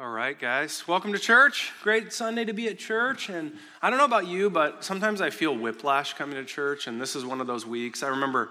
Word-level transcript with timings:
All 0.00 0.08
right, 0.08 0.38
guys. 0.38 0.88
Welcome 0.88 1.12
to 1.12 1.18
church. 1.18 1.72
Great 1.82 2.10
Sunday 2.10 2.46
to 2.46 2.54
be 2.54 2.68
at 2.68 2.78
church. 2.78 3.28
And 3.28 3.52
I 3.82 3.90
don't 3.90 3.98
know 3.98 4.06
about 4.06 4.26
you, 4.26 4.48
but 4.48 4.82
sometimes 4.82 5.20
I 5.20 5.28
feel 5.28 5.54
whiplash 5.54 6.14
coming 6.14 6.36
to 6.36 6.44
church, 6.46 6.86
and 6.86 6.98
this 6.98 7.14
is 7.14 7.26
one 7.26 7.38
of 7.38 7.46
those 7.46 7.66
weeks. 7.66 8.02
I 8.02 8.08
remember 8.08 8.48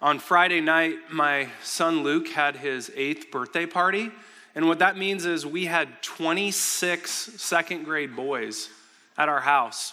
on 0.00 0.18
Friday 0.18 0.62
night, 0.62 0.96
my 1.12 1.48
son 1.62 2.02
Luke 2.02 2.28
had 2.28 2.56
his 2.56 2.90
eighth 2.96 3.30
birthday 3.30 3.66
party. 3.66 4.10
And 4.54 4.68
what 4.68 4.78
that 4.78 4.96
means 4.96 5.26
is 5.26 5.44
we 5.44 5.66
had 5.66 6.02
26 6.02 7.10
second 7.10 7.84
grade 7.84 8.16
boys 8.16 8.70
at 9.18 9.28
our 9.28 9.40
house. 9.40 9.92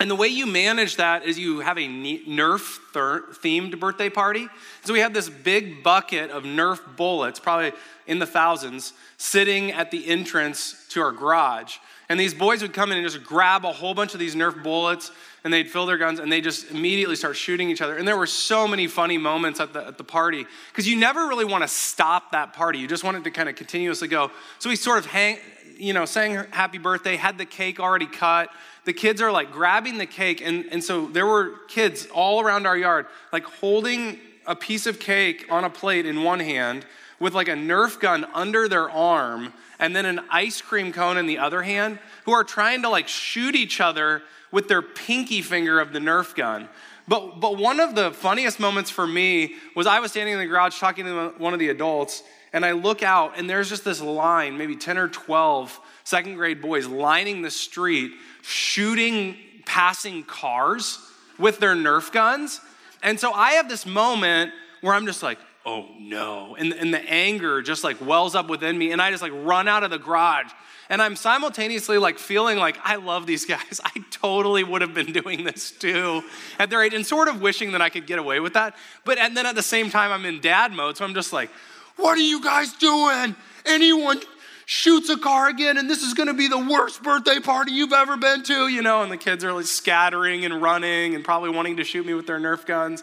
And 0.00 0.10
the 0.10 0.16
way 0.16 0.28
you 0.28 0.46
manage 0.46 0.96
that 0.96 1.24
is 1.24 1.38
you 1.38 1.60
have 1.60 1.78
a 1.78 1.86
Nerf 1.86 2.78
themed 2.92 3.78
birthday 3.78 4.10
party. 4.10 4.48
So 4.84 4.92
we 4.92 4.98
had 4.98 5.14
this 5.14 5.28
big 5.28 5.82
bucket 5.82 6.30
of 6.30 6.42
Nerf 6.42 6.80
bullets, 6.96 7.38
probably 7.38 7.72
in 8.06 8.18
the 8.18 8.26
thousands, 8.26 8.92
sitting 9.18 9.72
at 9.72 9.90
the 9.90 10.06
entrance 10.08 10.86
to 10.90 11.00
our 11.00 11.12
garage. 11.12 11.76
And 12.08 12.18
these 12.18 12.34
boys 12.34 12.60
would 12.62 12.72
come 12.72 12.92
in 12.92 12.98
and 12.98 13.08
just 13.08 13.24
grab 13.24 13.64
a 13.64 13.72
whole 13.72 13.94
bunch 13.94 14.14
of 14.14 14.20
these 14.20 14.34
Nerf 14.34 14.62
bullets 14.62 15.10
and 15.42 15.52
they'd 15.52 15.70
fill 15.70 15.86
their 15.86 15.98
guns 15.98 16.18
and 16.18 16.30
they 16.30 16.40
just 16.40 16.70
immediately 16.70 17.16
start 17.16 17.36
shooting 17.36 17.70
each 17.70 17.80
other. 17.80 17.96
And 17.96 18.06
there 18.06 18.16
were 18.16 18.26
so 18.26 18.66
many 18.66 18.86
funny 18.86 19.18
moments 19.18 19.60
at 19.60 19.72
the, 19.72 19.86
at 19.86 19.98
the 19.98 20.04
party 20.04 20.44
because 20.72 20.88
you 20.88 20.96
never 20.96 21.28
really 21.28 21.44
want 21.44 21.62
to 21.62 21.68
stop 21.68 22.32
that 22.32 22.52
party. 22.52 22.78
You 22.78 22.88
just 22.88 23.04
want 23.04 23.16
it 23.16 23.24
to 23.24 23.30
kind 23.30 23.48
of 23.48 23.54
continuously 23.54 24.08
go. 24.08 24.30
So 24.58 24.68
we 24.68 24.76
sort 24.76 24.98
of 24.98 25.06
hang, 25.06 25.38
you 25.76 25.92
know, 25.92 26.04
sang 26.04 26.34
happy 26.50 26.78
birthday, 26.78 27.16
had 27.16 27.38
the 27.38 27.46
cake 27.46 27.78
already 27.78 28.06
cut 28.06 28.50
the 28.84 28.92
kids 28.92 29.20
are 29.20 29.32
like 29.32 29.50
grabbing 29.50 29.98
the 29.98 30.06
cake. 30.06 30.40
And, 30.40 30.66
and 30.70 30.82
so 30.82 31.06
there 31.06 31.26
were 31.26 31.54
kids 31.68 32.06
all 32.06 32.40
around 32.40 32.66
our 32.66 32.76
yard, 32.76 33.06
like 33.32 33.44
holding 33.44 34.18
a 34.46 34.54
piece 34.54 34.86
of 34.86 34.98
cake 34.98 35.46
on 35.50 35.64
a 35.64 35.70
plate 35.70 36.06
in 36.06 36.22
one 36.22 36.40
hand 36.40 36.84
with 37.18 37.34
like 37.34 37.48
a 37.48 37.54
Nerf 37.54 37.98
gun 37.98 38.26
under 38.34 38.68
their 38.68 38.90
arm 38.90 39.52
and 39.78 39.94
then 39.96 40.06
an 40.06 40.20
ice 40.30 40.60
cream 40.60 40.92
cone 40.92 41.16
in 41.16 41.26
the 41.26 41.38
other 41.38 41.62
hand, 41.62 41.98
who 42.24 42.32
are 42.32 42.44
trying 42.44 42.82
to 42.82 42.88
like 42.88 43.08
shoot 43.08 43.54
each 43.54 43.80
other 43.80 44.22
with 44.52 44.68
their 44.68 44.82
pinky 44.82 45.42
finger 45.42 45.80
of 45.80 45.92
the 45.92 45.98
Nerf 45.98 46.34
gun. 46.34 46.68
But, 47.06 47.40
but 47.40 47.58
one 47.58 47.80
of 47.80 47.94
the 47.94 48.12
funniest 48.12 48.58
moments 48.58 48.90
for 48.90 49.06
me 49.06 49.54
was 49.76 49.86
I 49.86 50.00
was 50.00 50.12
standing 50.12 50.34
in 50.34 50.40
the 50.40 50.46
garage 50.46 50.78
talking 50.78 51.04
to 51.04 51.34
one 51.36 51.52
of 51.52 51.58
the 51.58 51.68
adults, 51.68 52.22
and 52.52 52.64
I 52.64 52.72
look 52.72 53.02
out, 53.02 53.38
and 53.38 53.50
there's 53.50 53.68
just 53.68 53.84
this 53.84 54.00
line, 54.00 54.56
maybe 54.56 54.76
10 54.76 54.96
or 54.96 55.08
12 55.08 55.80
second 56.04 56.36
grade 56.36 56.62
boys 56.62 56.86
lining 56.86 57.42
the 57.42 57.50
street 57.50 58.12
shooting 58.42 59.36
passing 59.64 60.22
cars 60.22 60.98
with 61.38 61.58
their 61.58 61.74
Nerf 61.74 62.12
guns. 62.12 62.60
And 63.02 63.18
so 63.18 63.32
I 63.32 63.52
have 63.52 63.68
this 63.68 63.86
moment 63.86 64.52
where 64.80 64.94
I'm 64.94 65.06
just 65.06 65.22
like, 65.22 65.38
oh 65.66 65.86
no. 65.98 66.54
And, 66.56 66.72
and 66.72 66.92
the 66.92 67.00
anger 67.10 67.62
just 67.62 67.84
like 67.84 68.04
wells 68.04 68.34
up 68.34 68.48
within 68.48 68.76
me. 68.76 68.92
And 68.92 69.00
I 69.00 69.10
just 69.10 69.22
like 69.22 69.32
run 69.34 69.66
out 69.66 69.82
of 69.82 69.90
the 69.90 69.98
garage. 69.98 70.52
And 70.88 71.00
I'm 71.00 71.16
simultaneously 71.16 71.98
like 71.98 72.18
feeling 72.18 72.58
like 72.58 72.76
I 72.84 72.96
love 72.96 73.26
these 73.26 73.44
guys. 73.44 73.80
I 73.84 74.04
totally 74.10 74.64
would 74.64 74.82
have 74.82 74.94
been 74.94 75.12
doing 75.12 75.44
this 75.44 75.70
too 75.70 76.22
at 76.58 76.70
their 76.70 76.82
age 76.82 76.94
and 76.94 77.06
sort 77.06 77.28
of 77.28 77.40
wishing 77.40 77.72
that 77.72 77.82
I 77.82 77.88
could 77.88 78.06
get 78.06 78.18
away 78.18 78.40
with 78.40 78.54
that. 78.54 78.76
But 79.04 79.18
and 79.18 79.36
then 79.36 79.46
at 79.46 79.54
the 79.54 79.62
same 79.62 79.90
time, 79.90 80.12
I'm 80.12 80.24
in 80.24 80.40
dad 80.40 80.72
mode. 80.72 80.96
So 80.96 81.04
I'm 81.04 81.14
just 81.14 81.32
like, 81.32 81.50
what 81.96 82.18
are 82.18 82.22
you 82.22 82.42
guys 82.42 82.72
doing? 82.74 83.34
Anyone 83.64 84.20
shoots 84.66 85.10
a 85.10 85.18
car 85.18 85.48
again, 85.48 85.76
and 85.76 85.88
this 85.88 86.02
is 86.02 86.14
gonna 86.14 86.34
be 86.34 86.48
the 86.48 86.58
worst 86.58 87.02
birthday 87.02 87.38
party 87.38 87.72
you've 87.72 87.92
ever 87.92 88.16
been 88.16 88.42
to, 88.44 88.68
you 88.68 88.82
know, 88.82 89.02
and 89.02 89.12
the 89.12 89.16
kids 89.16 89.44
are 89.44 89.52
like 89.52 89.66
scattering 89.66 90.44
and 90.44 90.62
running 90.62 91.14
and 91.14 91.24
probably 91.24 91.50
wanting 91.50 91.76
to 91.76 91.84
shoot 91.84 92.06
me 92.06 92.14
with 92.14 92.26
their 92.26 92.38
Nerf 92.38 92.64
guns. 92.66 93.02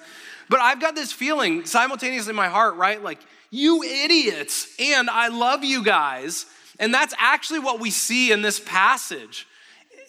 But 0.50 0.60
I've 0.60 0.82
got 0.82 0.95
this 0.95 1.14
feeling 1.14 1.66
simultaneously 1.66 2.32
in 2.32 2.36
my 2.36 2.50
heart, 2.50 2.76
right? 2.76 3.02
Like, 3.02 3.20
you 3.52 3.84
idiots, 3.84 4.76
and 4.80 5.10
I 5.10 5.28
love 5.28 5.64
you 5.64 5.84
guys. 5.84 6.45
And 6.82 6.92
that's 6.92 7.14
actually 7.20 7.60
what 7.60 7.80
we 7.80 7.92
see 7.92 8.32
in 8.32 8.42
this 8.42 8.60
passage. 8.60 9.48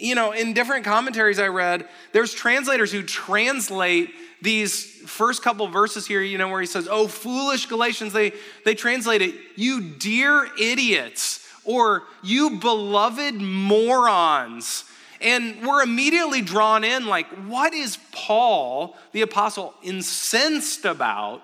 You 0.00 0.16
know, 0.16 0.32
in 0.32 0.54
different 0.54 0.84
commentaries 0.84 1.38
I 1.38 1.48
read, 1.48 1.86
there's 2.12 2.32
translators 2.32 2.90
who 2.90 3.02
translate 3.02 4.10
these 4.40 4.84
first 5.06 5.42
couple 5.42 5.68
verses 5.68 6.06
here, 6.06 6.22
you 6.22 6.38
know, 6.38 6.48
where 6.48 6.60
he 6.60 6.66
says, 6.66 6.88
Oh, 6.90 7.06
foolish 7.06 7.66
Galatians, 7.66 8.14
they, 8.14 8.32
they 8.64 8.74
translate 8.74 9.22
it, 9.22 9.34
you 9.54 9.82
dear 9.82 10.48
idiots 10.58 11.46
or 11.64 12.04
you 12.24 12.58
beloved 12.58 13.34
morons. 13.34 14.84
And 15.20 15.64
we're 15.64 15.82
immediately 15.82 16.40
drawn 16.40 16.84
in 16.84 17.06
like, 17.06 17.28
what 17.46 17.74
is 17.74 17.98
Paul, 18.10 18.96
the 19.12 19.20
apostle, 19.20 19.74
incensed 19.82 20.84
about? 20.86 21.42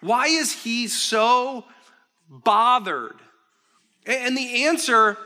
Why 0.00 0.26
is 0.26 0.52
he 0.52 0.88
so 0.88 1.64
bothered? 2.28 3.16
And 4.06 4.36
the 4.36 4.64
answer 4.64 5.16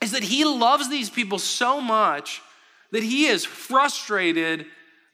is 0.00 0.12
that 0.12 0.22
he 0.22 0.44
loves 0.44 0.88
these 0.88 1.10
people 1.10 1.38
so 1.38 1.80
much 1.80 2.40
that 2.92 3.02
he 3.02 3.26
is 3.26 3.44
frustrated 3.44 4.66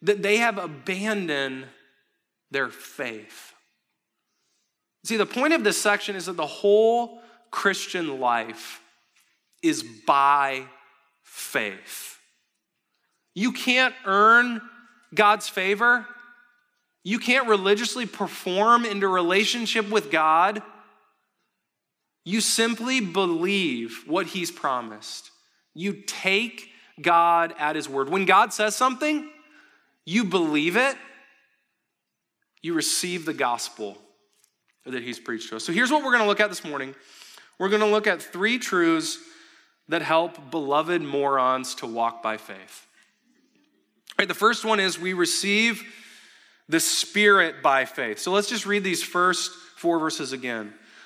that 0.02 0.22
they 0.22 0.38
have 0.38 0.58
abandoned 0.58 1.66
their 2.50 2.69
faith. 2.69 3.52
See, 5.04 5.16
the 5.16 5.26
point 5.26 5.52
of 5.52 5.64
this 5.64 5.80
section 5.80 6.16
is 6.16 6.26
that 6.26 6.36
the 6.36 6.47
whole 6.47 7.20
Christian 7.50 8.20
life 8.20 8.80
is 9.62 9.84
by 10.06 10.64
faith. 11.22 12.18
You 13.34 13.53
can't 13.53 13.94
earn 14.04 14.60
God's 15.14 15.48
favor. 15.48 16.06
You 17.04 17.18
can't 17.18 17.47
religiously 17.48 18.06
perform 18.06 18.84
into 18.84 19.06
relationship 19.06 19.88
with 19.91 20.10
God. 20.10 20.62
You 22.26 22.41
simply 22.41 23.00
believe 23.00 24.03
what 24.04 24.26
He's 24.26 24.50
promised. 24.50 25.31
You 25.75 26.03
take 26.06 26.69
God 27.00 27.54
at 27.56 27.76
His 27.76 27.88
word. 27.88 28.09
When 28.09 28.25
God 28.25 28.53
says 28.53 28.75
something, 28.75 29.31
you 30.04 30.25
believe 30.25 30.76
it, 30.76 30.97
you 32.62 32.75
receive 32.75 33.26
the 33.26 33.32
gospel 33.32 33.97
that 34.84 35.04
He's 35.04 35.20
preached 35.20 35.50
to 35.50 35.56
us. 35.56 35.65
So 35.65 35.72
here's 35.72 35.92
what 35.92 36.03
we're 36.03 36.10
going 36.10 36.25
to 36.25 36.28
look 36.28 36.41
at 36.41 36.48
this 36.48 36.65
morning 36.65 36.97
we're 37.60 37.69
going 37.69 37.81
to 37.81 37.86
look 37.86 38.09
at 38.09 38.20
three 38.20 38.59
truths 38.59 39.19
that 39.88 40.03
help 40.03 40.50
beloved 40.50 41.03
morons 41.03 41.76
to 41.76 41.86
walk 41.86 42.25
by 42.25 42.38
faith. 42.38 42.86
All 44.10 44.15
right, 44.19 44.28
the 44.28 44.34
first 44.34 44.65
one 44.65 44.81
is 44.81 44.98
we 44.98 45.12
receive 45.12 45.84
the 46.69 46.81
Spirit 46.81 47.62
by 47.62 47.84
faith. 47.84 48.19
So 48.19 48.32
let's 48.32 48.48
just 48.48 48.66
read 48.66 48.82
these 48.82 49.04
first 49.04 49.53
four 49.76 50.00
verses 50.00 50.32
again. 50.32 50.75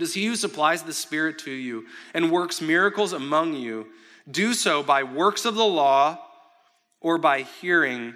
Does 0.00 0.14
he 0.14 0.26
who 0.26 0.34
supplies 0.34 0.82
the 0.82 0.92
Spirit 0.92 1.38
to 1.40 1.50
you 1.52 1.86
and 2.14 2.32
works 2.32 2.60
miracles 2.60 3.12
among 3.12 3.54
you 3.54 3.86
do 4.30 4.54
so 4.54 4.82
by 4.82 5.02
works 5.02 5.44
of 5.44 5.54
the 5.54 5.64
law 5.64 6.18
or 7.00 7.18
by 7.18 7.42
hearing 7.42 8.14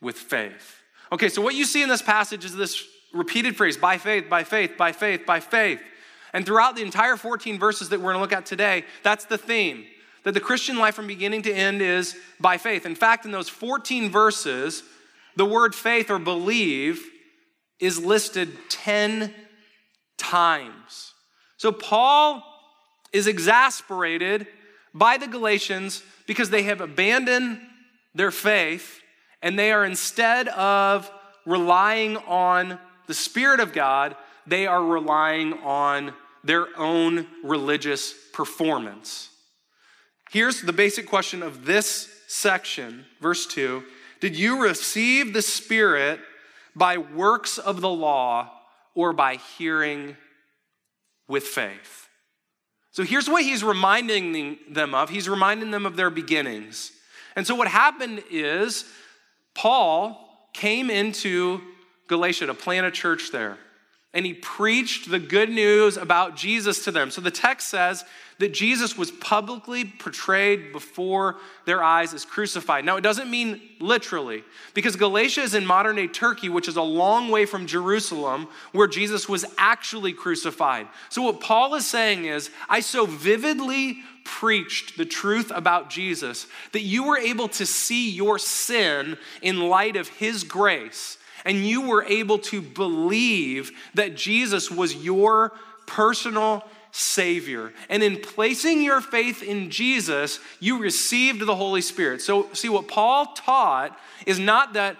with 0.00 0.16
faith? 0.16 0.76
Okay, 1.12 1.28
so 1.28 1.42
what 1.42 1.54
you 1.54 1.64
see 1.64 1.82
in 1.82 1.88
this 1.88 2.02
passage 2.02 2.44
is 2.44 2.54
this 2.54 2.84
repeated 3.12 3.56
phrase 3.56 3.76
by 3.76 3.98
faith, 3.98 4.28
by 4.28 4.44
faith, 4.44 4.76
by 4.76 4.92
faith, 4.92 5.26
by 5.26 5.40
faith. 5.40 5.80
And 6.32 6.46
throughout 6.46 6.76
the 6.76 6.82
entire 6.82 7.16
14 7.16 7.58
verses 7.58 7.88
that 7.88 7.98
we're 7.98 8.12
going 8.12 8.16
to 8.16 8.20
look 8.20 8.32
at 8.32 8.46
today, 8.46 8.84
that's 9.02 9.24
the 9.24 9.38
theme. 9.38 9.84
That 10.22 10.34
the 10.34 10.40
Christian 10.40 10.78
life 10.78 10.94
from 10.94 11.06
beginning 11.06 11.42
to 11.42 11.52
end 11.52 11.82
is 11.82 12.14
by 12.38 12.58
faith. 12.58 12.86
In 12.86 12.94
fact, 12.94 13.24
in 13.24 13.32
those 13.32 13.48
14 13.48 14.10
verses, 14.10 14.82
the 15.36 15.46
word 15.46 15.74
faith 15.74 16.10
or 16.10 16.18
believe 16.18 17.04
is 17.80 18.04
listed 18.04 18.56
10 18.68 19.34
times. 20.20 21.14
So 21.56 21.72
Paul 21.72 22.42
is 23.12 23.26
exasperated 23.26 24.46
by 24.94 25.16
the 25.16 25.26
Galatians 25.26 26.02
because 26.26 26.50
they 26.50 26.62
have 26.64 26.80
abandoned 26.80 27.60
their 28.14 28.30
faith 28.30 29.00
and 29.42 29.58
they 29.58 29.72
are 29.72 29.84
instead 29.84 30.48
of 30.48 31.10
relying 31.46 32.16
on 32.18 32.78
the 33.06 33.14
Spirit 33.14 33.60
of 33.60 33.72
God, 33.72 34.14
they 34.46 34.66
are 34.66 34.84
relying 34.84 35.54
on 35.54 36.12
their 36.44 36.66
own 36.76 37.26
religious 37.42 38.14
performance. 38.32 39.30
Here's 40.30 40.62
the 40.62 40.72
basic 40.72 41.08
question 41.08 41.42
of 41.42 41.64
this 41.64 42.08
section, 42.28 43.04
verse 43.20 43.46
2 43.46 43.82
Did 44.20 44.36
you 44.36 44.62
receive 44.62 45.32
the 45.32 45.42
Spirit 45.42 46.20
by 46.76 46.98
works 46.98 47.58
of 47.58 47.80
the 47.80 47.90
law 47.90 48.59
or 48.94 49.12
by 49.12 49.36
hearing 49.58 50.16
with 51.28 51.44
faith? 51.44 52.08
So 52.92 53.04
here's 53.04 53.28
what 53.28 53.44
he's 53.44 53.62
reminding 53.62 54.58
them 54.68 54.94
of 54.94 55.10
he's 55.10 55.28
reminding 55.28 55.70
them 55.70 55.86
of 55.86 55.96
their 55.96 56.10
beginnings. 56.10 56.92
And 57.36 57.46
so 57.46 57.54
what 57.54 57.68
happened 57.68 58.22
is 58.30 58.84
Paul 59.54 60.48
came 60.52 60.90
into 60.90 61.60
Galatia 62.08 62.46
to 62.46 62.54
plant 62.54 62.86
a 62.86 62.90
church 62.90 63.30
there. 63.30 63.58
And 64.12 64.26
he 64.26 64.34
preached 64.34 65.10
the 65.10 65.20
good 65.20 65.50
news 65.50 65.96
about 65.96 66.36
Jesus 66.36 66.84
to 66.84 66.90
them. 66.90 67.10
So 67.10 67.20
the 67.20 67.30
text 67.30 67.68
says 67.68 68.04
that 68.40 68.52
Jesus 68.52 68.96
was 68.96 69.10
publicly 69.10 69.84
portrayed 69.84 70.72
before 70.72 71.36
their 71.66 71.82
eyes 71.82 72.12
as 72.12 72.24
crucified. 72.24 72.84
Now, 72.84 72.96
it 72.96 73.02
doesn't 73.02 73.30
mean 73.30 73.60
literally, 73.78 74.42
because 74.74 74.96
Galatia 74.96 75.42
is 75.42 75.54
in 75.54 75.64
modern 75.64 75.96
day 75.96 76.08
Turkey, 76.08 76.48
which 76.48 76.66
is 76.66 76.76
a 76.76 76.82
long 76.82 77.30
way 77.30 77.44
from 77.44 77.66
Jerusalem, 77.66 78.48
where 78.72 78.88
Jesus 78.88 79.28
was 79.28 79.44
actually 79.58 80.12
crucified. 80.12 80.88
So, 81.10 81.22
what 81.22 81.40
Paul 81.40 81.74
is 81.74 81.86
saying 81.86 82.24
is, 82.24 82.50
I 82.68 82.80
so 82.80 83.04
vividly 83.04 83.98
preached 84.24 84.96
the 84.96 85.04
truth 85.04 85.52
about 85.54 85.90
Jesus 85.90 86.46
that 86.72 86.82
you 86.82 87.04
were 87.04 87.18
able 87.18 87.48
to 87.48 87.66
see 87.66 88.10
your 88.10 88.38
sin 88.38 89.18
in 89.42 89.68
light 89.68 89.96
of 89.96 90.08
his 90.08 90.44
grace, 90.44 91.18
and 91.44 91.66
you 91.66 91.82
were 91.88 92.04
able 92.04 92.38
to 92.38 92.60
believe 92.60 93.72
that 93.94 94.16
Jesus 94.16 94.70
was 94.70 94.94
your 94.94 95.52
personal 95.86 96.64
Savior. 96.92 97.72
And 97.88 98.02
in 98.02 98.20
placing 98.20 98.82
your 98.82 99.00
faith 99.00 99.42
in 99.42 99.70
Jesus, 99.70 100.40
you 100.58 100.78
received 100.78 101.44
the 101.44 101.54
Holy 101.54 101.80
Spirit. 101.80 102.20
So, 102.22 102.48
see, 102.52 102.68
what 102.68 102.88
Paul 102.88 103.26
taught 103.34 103.98
is 104.26 104.38
not 104.38 104.74
that 104.74 104.96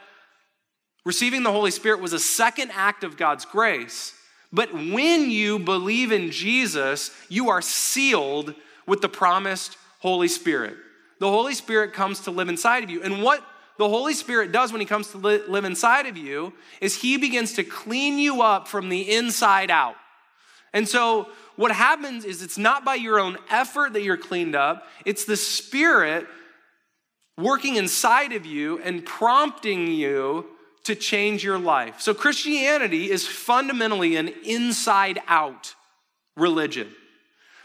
receiving 1.05 1.43
the 1.43 1.53
Holy 1.53 1.71
Spirit 1.71 2.01
was 2.01 2.13
a 2.13 2.19
second 2.19 2.71
act 2.75 3.05
of 3.05 3.17
God's 3.17 3.45
grace, 3.45 4.15
but 4.53 4.73
when 4.73 5.31
you 5.31 5.59
believe 5.59 6.13
in 6.13 6.31
Jesus, 6.31 7.11
you 7.29 7.51
are 7.51 7.63
sealed 7.63 8.55
with 8.87 9.01
the 9.01 9.09
promised 9.09 9.77
Holy 10.01 10.29
Spirit. 10.29 10.77
The 11.21 11.29
Holy 11.29 11.55
Spirit 11.55 11.93
comes 11.93 12.21
to 12.21 12.31
live 12.31 12.49
inside 12.49 12.83
of 12.83 12.91
you. 12.91 13.03
And 13.03 13.23
what 13.23 13.45
the 13.81 13.89
Holy 13.89 14.13
Spirit 14.13 14.53
does 14.53 14.73
when 14.73 14.83
He 14.83 14.87
comes 14.87 15.09
to 15.13 15.17
live 15.17 15.65
inside 15.65 16.05
of 16.05 16.15
you 16.15 16.53
is 16.83 16.97
He 16.97 17.17
begins 17.17 17.55
to 17.55 17.65
clean 17.65 18.19
you 18.19 18.43
up 18.43 18.69
from 18.69 18.91
the 18.91 19.11
inside 19.11 19.71
out. 19.71 19.97
And 20.75 20.87
so, 20.87 21.31
what 21.57 21.73
happens 21.73 22.27
is 22.27 22.43
it's 22.43 22.59
not 22.59 22.85
by 22.85 22.97
your 22.97 23.19
own 23.19 23.39
effort 23.49 23.95
that 23.95 24.03
you're 24.03 24.19
cleaned 24.19 24.55
up, 24.55 24.87
it's 25.07 25.25
the 25.25 25.35
Spirit 25.35 26.27
working 27.39 27.77
inside 27.77 28.35
of 28.35 28.45
you 28.45 28.79
and 28.81 29.03
prompting 29.03 29.87
you 29.87 30.45
to 30.85 30.95
change 30.95 31.43
your 31.43 31.59
life. 31.59 32.03
So, 32.03 32.13
Christianity 32.13 33.11
is 33.11 33.27
fundamentally 33.27 34.17
an 34.17 34.29
inside 34.45 35.21
out 35.27 35.75
religion. 36.37 36.95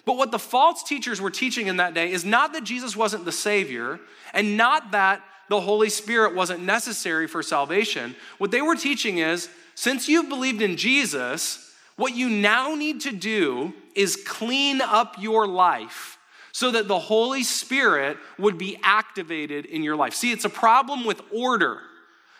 But 0.06 0.16
what 0.16 0.32
the 0.32 0.40
false 0.40 0.82
teachers 0.82 1.20
were 1.20 1.30
teaching 1.30 1.68
in 1.68 1.76
that 1.76 1.94
day 1.94 2.10
is 2.10 2.24
not 2.24 2.54
that 2.54 2.64
Jesus 2.64 2.96
wasn't 2.96 3.26
the 3.26 3.34
Savior 3.34 4.00
and 4.34 4.56
not 4.56 4.92
that 4.92 5.22
the 5.50 5.62
Holy 5.62 5.90
Spirit 5.90 6.36
wasn't 6.36 6.64
necessary 6.64 7.28
for 7.28 7.44
salvation. 7.44 8.16
What 8.38 8.52
they 8.52 8.62
were 8.62 8.76
teaching 8.76 9.20
is 9.20 9.50
since 9.76 10.08
you've 10.08 10.30
believed 10.30 10.62
in 10.62 10.78
Jesus, 10.78 11.74
what 11.98 12.16
you 12.16 12.30
now 12.30 12.76
need 12.76 13.02
to 13.02 13.12
do 13.12 13.74
is 13.94 14.16
clean 14.26 14.82
up 14.82 15.16
your 15.20 15.48
life 15.48 16.18
so 16.52 16.72
that 16.72 16.88
the 16.88 17.00
Holy 17.00 17.44
Spirit 17.44 18.18
would 18.40 18.58
be 18.58 18.78
activated 18.82 19.66
in 19.66 19.84
your 19.84 19.96
life. 19.96 20.14
See, 20.14 20.32
it's 20.32 20.46
a 20.46 20.50
problem 20.50 21.06
with 21.06 21.22
order. 21.32 21.82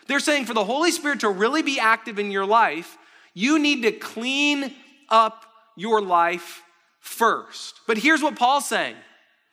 They're 0.08 0.20
saying 0.20 0.46
for 0.46 0.54
the 0.54 0.64
Holy 0.64 0.92
Spirit 0.92 1.22
to 1.22 1.30
really 1.30 1.62
be 1.62 1.80
active 1.80 2.18
in 2.20 2.32
your 2.32 2.46
life, 2.46 2.98
you 3.34 3.60
need 3.60 3.82
to 3.84 3.92
clean 3.92 4.74
up 5.10 5.46
your 5.76 6.02
life 6.02 6.64
first. 7.02 7.82
But 7.88 7.98
here's 7.98 8.24
what 8.24 8.38
Paul's 8.38 8.68
saying 8.68 8.96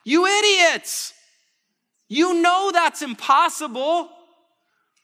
You 0.04 0.26
idiots! 0.26 1.14
You 2.12 2.42
know 2.42 2.70
that's 2.70 3.00
impossible. 3.00 4.10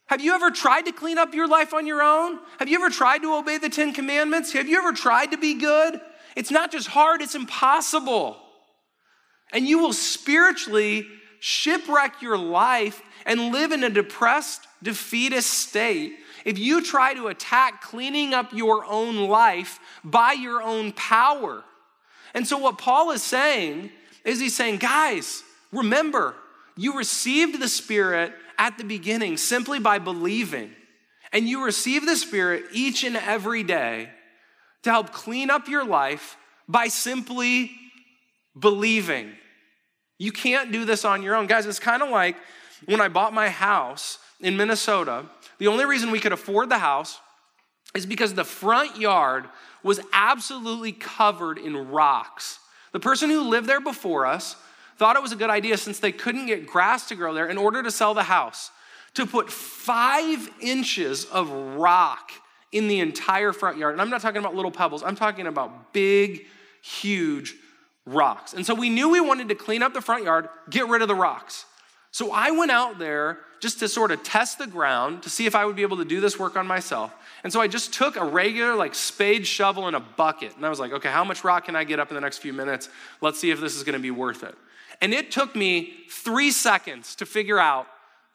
Have 0.09 0.21
you 0.21 0.35
ever 0.35 0.51
tried 0.51 0.83
to 0.83 0.93
clean 0.93 1.17
up 1.17 1.33
your 1.33 1.49
life 1.49 1.73
on 1.73 1.87
your 1.87 2.03
own? 2.03 2.39
Have 2.59 2.69
you 2.69 2.77
ever 2.77 2.91
tried 2.91 3.23
to 3.23 3.35
obey 3.35 3.57
the 3.57 3.71
Ten 3.71 3.95
Commandments? 3.95 4.53
Have 4.53 4.69
you 4.69 4.77
ever 4.77 4.93
tried 4.93 5.31
to 5.31 5.39
be 5.39 5.55
good? 5.55 6.03
It's 6.37 6.51
not 6.51 6.71
just 6.71 6.89
hard, 6.89 7.23
it's 7.23 7.35
impossible. 7.35 8.37
And 9.55 9.67
you 9.67 9.79
will 9.79 9.95
spiritually 9.95 11.07
shipwreck 11.41 12.21
your 12.21 12.37
life 12.37 13.01
and 13.25 13.53
live 13.53 13.73
in 13.73 13.85
a 13.85 13.89
depressed, 13.89 14.67
defeatist 14.83 15.49
state 15.49 16.13
if 16.45 16.59
you 16.59 16.83
try 16.83 17.15
to 17.15 17.29
attack 17.29 17.81
cleaning 17.81 18.35
up 18.35 18.53
your 18.53 18.85
own 18.85 19.29
life 19.29 19.81
by 20.05 20.33
your 20.33 20.63
own 20.63 20.93
power. 20.93 21.65
And 22.35 22.47
so, 22.47 22.59
what 22.59 22.77
Paul 22.77 23.13
is 23.13 23.23
saying 23.23 23.93
is 24.27 24.41
he's 24.41 24.55
saying, 24.55 24.77
guys, 24.77 25.43
remember, 25.73 26.35
you 26.79 26.97
received 26.97 27.61
the 27.61 27.69
Spirit 27.69 28.33
at 28.57 28.79
the 28.79 28.85
beginning 28.85 29.37
simply 29.37 29.81
by 29.81 29.99
believing. 29.99 30.71
And 31.33 31.49
you 31.49 31.65
receive 31.65 32.07
the 32.07 32.17
Spirit 32.17 32.67
each 32.73 33.03
and 33.03 33.17
every 33.17 33.65
day 33.65 34.09
to 34.85 34.91
help 34.91 35.13
clean 35.13 35.51
up 35.51 35.69
your 35.69 35.85
life 35.85 36.37
by 36.69 36.87
simply 36.87 37.73
believing. 38.59 39.33
You 40.19 40.31
can't 40.31 40.71
do 40.71 40.85
this 40.85 41.05
on 41.05 41.23
your 41.23 41.35
own. 41.35 41.49
Guys, 41.49 41.67
it's 41.67 41.81
kind 41.81 42.03
of 42.03 42.11
like 42.11 42.37
when 42.87 43.01
I 43.01 43.09
bought 43.09 43.35
my 43.35 43.49
house 43.49 44.19
in 44.41 44.57
Minnesota, 44.57 45.27
the 45.59 45.67
only 45.67 45.85
reason 45.85 46.13
we 46.13 46.21
could 46.21 46.33
afford 46.33 46.69
the 46.69 46.79
house 46.79 47.19
is 47.97 48.07
because 48.07 48.35
the 48.35 48.45
front 48.45 48.97
yard 48.97 49.47
was 49.83 50.01
absolutely 50.13 50.93
covered 50.93 51.59
in 51.59 51.89
rocks. 51.89 52.61
The 52.93 53.01
person 53.01 53.31
who 53.31 53.49
lived 53.49 53.69
there 53.69 53.81
before 53.81 54.27
us 54.27 54.55
thought 54.99 55.17
it 55.17 55.23
was 55.23 55.33
a 55.33 55.37
good 55.37 55.51
idea 55.51 55.77
since 55.77 56.01
they 56.01 56.13
couldn't 56.13 56.47
get 56.47 56.67
grass 56.67 57.09
to 57.09 57.15
grow 57.15 57.33
there 57.33 57.47
in 57.47 57.57
order 57.57 57.83
to 57.83 57.91
sell 57.91 58.15
the 58.15 58.25
house 58.25 58.71
to 59.15 59.27
put 59.27 59.51
five 59.51 60.51
inches 60.61 61.25
of 61.25 61.51
rock 61.51 62.31
in 62.73 62.89
the 62.89 63.01
entire 63.01 63.53
front 63.53 63.79
yard. 63.79 63.95
And 63.95 64.03
I'm 64.03 64.11
not 64.11 64.21
talking 64.21 64.39
about 64.39 64.55
little 64.55 64.71
pebbles, 64.71 65.03
I'm 65.03 65.17
talking 65.17 65.47
about 65.47 65.93
big, 65.93 66.47
huge 66.83 67.55
rocks. 68.05 68.53
And 68.55 68.67
so 68.67 68.75
we 68.75 68.91
knew 68.91 69.09
we 69.09 69.21
wanted 69.21 69.49
to 69.49 69.55
clean 69.55 69.83
up 69.83 69.95
the 69.95 70.01
front 70.01 70.25
yard, 70.25 70.49
get 70.69 70.89
rid 70.89 71.03
of 71.03 71.09
the 71.09 71.15
rocks. 71.15 71.65
So 72.11 72.33
I 72.33 72.51
went 72.51 72.71
out 72.71 72.99
there 72.99 73.39
just 73.61 73.81
to 73.81 73.89
sort 73.89 74.11
of 74.11 74.23
test 74.23 74.59
the 74.59 74.67
ground 74.67 75.23
to 75.23 75.31
see 75.31 75.47
if 75.47 75.55
I 75.55 75.65
would 75.65 75.77
be 75.77 75.83
able 75.83 75.99
to 75.99 76.05
do 76.05 76.21
this 76.21 76.39
work 76.39 76.57
on 76.57 76.67
myself. 76.67 77.13
And 77.45 77.53
so 77.53 77.61
I 77.61 77.69
just 77.69 77.93
took 77.93 78.17
a 78.17 78.25
regular, 78.25 78.75
like, 78.75 78.95
spade 78.95 79.47
shovel 79.47 79.87
and 79.87 79.97
a 79.97 80.01
bucket. 80.01 80.57
And 80.57 80.65
I 80.65 80.69
was 80.69 80.81
like, 80.81 80.93
okay, 80.93 81.11
how 81.11 81.25
much 81.25 81.45
rock 81.45 81.67
can 81.67 81.77
I 81.77 81.85
get 81.85 82.01
up 82.01 82.11
in 82.11 82.15
the 82.15 82.21
next 82.21 82.39
few 82.39 82.53
minutes? 82.53 82.89
Let's 83.21 83.39
see 83.39 83.51
if 83.51 83.61
this 83.61 83.77
is 83.77 83.85
gonna 83.85 83.99
be 83.99 84.11
worth 84.11 84.43
it. 84.43 84.57
And 85.01 85.15
it 85.15 85.31
took 85.31 85.55
me 85.55 85.95
three 86.11 86.51
seconds 86.51 87.15
to 87.17 87.27
figure 87.27 87.59
out 87.59 87.87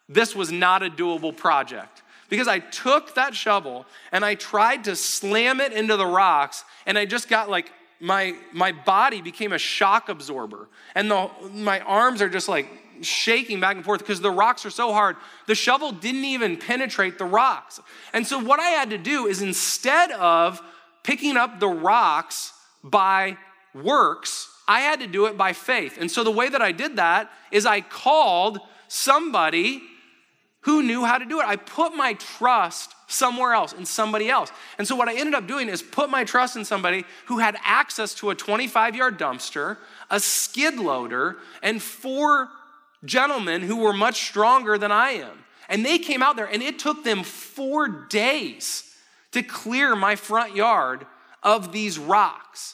this 0.08 0.34
was 0.34 0.50
not 0.50 0.82
a 0.82 0.90
doable 0.90 1.36
project. 1.36 2.02
Because 2.28 2.48
I 2.48 2.58
took 2.58 3.14
that 3.14 3.34
shovel 3.34 3.86
and 4.10 4.24
I 4.24 4.34
tried 4.34 4.84
to 4.84 4.96
slam 4.96 5.60
it 5.60 5.72
into 5.72 5.96
the 5.96 6.06
rocks, 6.06 6.64
and 6.86 6.98
I 6.98 7.04
just 7.04 7.28
got 7.28 7.50
like 7.50 7.70
my, 8.00 8.34
my 8.52 8.72
body 8.72 9.20
became 9.20 9.52
a 9.52 9.58
shock 9.58 10.08
absorber. 10.08 10.68
And 10.94 11.10
the, 11.10 11.30
my 11.52 11.80
arms 11.80 12.20
are 12.22 12.28
just 12.28 12.48
like 12.48 12.68
shaking 13.02 13.60
back 13.60 13.76
and 13.76 13.84
forth 13.84 14.00
because 14.00 14.20
the 14.20 14.30
rocks 14.30 14.64
are 14.66 14.70
so 14.70 14.92
hard. 14.92 15.16
The 15.46 15.54
shovel 15.54 15.92
didn't 15.92 16.24
even 16.24 16.56
penetrate 16.56 17.18
the 17.18 17.24
rocks. 17.24 17.80
And 18.12 18.26
so, 18.26 18.38
what 18.38 18.60
I 18.60 18.68
had 18.68 18.90
to 18.90 18.98
do 18.98 19.26
is 19.26 19.42
instead 19.42 20.10
of 20.12 20.60
picking 21.02 21.36
up 21.36 21.60
the 21.60 21.68
rocks 21.68 22.52
by 22.82 23.36
works, 23.74 24.48
I 24.66 24.80
had 24.80 25.00
to 25.00 25.06
do 25.06 25.26
it 25.26 25.36
by 25.36 25.52
faith. 25.52 25.98
And 26.00 26.10
so 26.10 26.24
the 26.24 26.30
way 26.30 26.48
that 26.48 26.62
I 26.62 26.72
did 26.72 26.96
that 26.96 27.30
is 27.50 27.66
I 27.66 27.80
called 27.80 28.58
somebody 28.88 29.82
who 30.60 30.82
knew 30.82 31.04
how 31.04 31.18
to 31.18 31.26
do 31.26 31.40
it. 31.40 31.46
I 31.46 31.56
put 31.56 31.94
my 31.94 32.14
trust 32.14 32.94
somewhere 33.06 33.52
else, 33.52 33.74
in 33.74 33.84
somebody 33.84 34.30
else. 34.30 34.50
And 34.78 34.88
so 34.88 34.96
what 34.96 35.08
I 35.08 35.14
ended 35.14 35.34
up 35.34 35.46
doing 35.46 35.68
is 35.68 35.82
put 35.82 36.08
my 36.08 36.24
trust 36.24 36.56
in 36.56 36.64
somebody 36.64 37.04
who 37.26 37.38
had 37.38 37.56
access 37.62 38.14
to 38.16 38.30
a 38.30 38.34
25 38.34 38.96
yard 38.96 39.18
dumpster, 39.18 39.76
a 40.10 40.18
skid 40.18 40.76
loader, 40.76 41.36
and 41.62 41.82
four 41.82 42.48
gentlemen 43.04 43.60
who 43.60 43.76
were 43.76 43.92
much 43.92 44.22
stronger 44.22 44.78
than 44.78 44.90
I 44.90 45.10
am. 45.10 45.44
And 45.68 45.84
they 45.84 45.98
came 45.98 46.22
out 46.22 46.36
there, 46.36 46.46
and 46.46 46.62
it 46.62 46.78
took 46.78 47.04
them 47.04 47.22
four 47.22 47.88
days 47.88 48.90
to 49.32 49.42
clear 49.42 49.94
my 49.94 50.16
front 50.16 50.56
yard 50.56 51.06
of 51.42 51.72
these 51.72 51.98
rocks. 51.98 52.73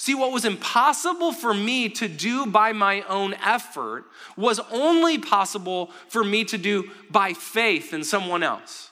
See, 0.00 0.14
what 0.14 0.32
was 0.32 0.46
impossible 0.46 1.30
for 1.30 1.52
me 1.52 1.90
to 1.90 2.08
do 2.08 2.46
by 2.46 2.72
my 2.72 3.02
own 3.02 3.34
effort 3.34 4.06
was 4.34 4.58
only 4.70 5.18
possible 5.18 5.90
for 6.08 6.24
me 6.24 6.42
to 6.46 6.56
do 6.56 6.90
by 7.10 7.34
faith 7.34 7.92
in 7.92 8.02
someone 8.02 8.42
else. 8.42 8.88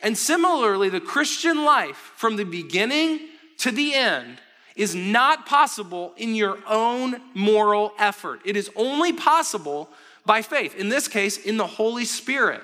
And 0.00 0.18
similarly, 0.18 0.88
the 0.88 1.00
Christian 1.00 1.62
life 1.62 2.10
from 2.16 2.34
the 2.34 2.42
beginning 2.42 3.20
to 3.58 3.70
the 3.70 3.94
end 3.94 4.40
is 4.74 4.92
not 4.92 5.46
possible 5.46 6.12
in 6.16 6.34
your 6.34 6.58
own 6.66 7.20
moral 7.34 7.92
effort. 8.00 8.40
It 8.44 8.56
is 8.56 8.68
only 8.74 9.12
possible 9.12 9.88
by 10.26 10.42
faith, 10.42 10.74
in 10.74 10.88
this 10.88 11.06
case, 11.06 11.38
in 11.38 11.58
the 11.58 11.66
Holy 11.68 12.04
Spirit. 12.04 12.62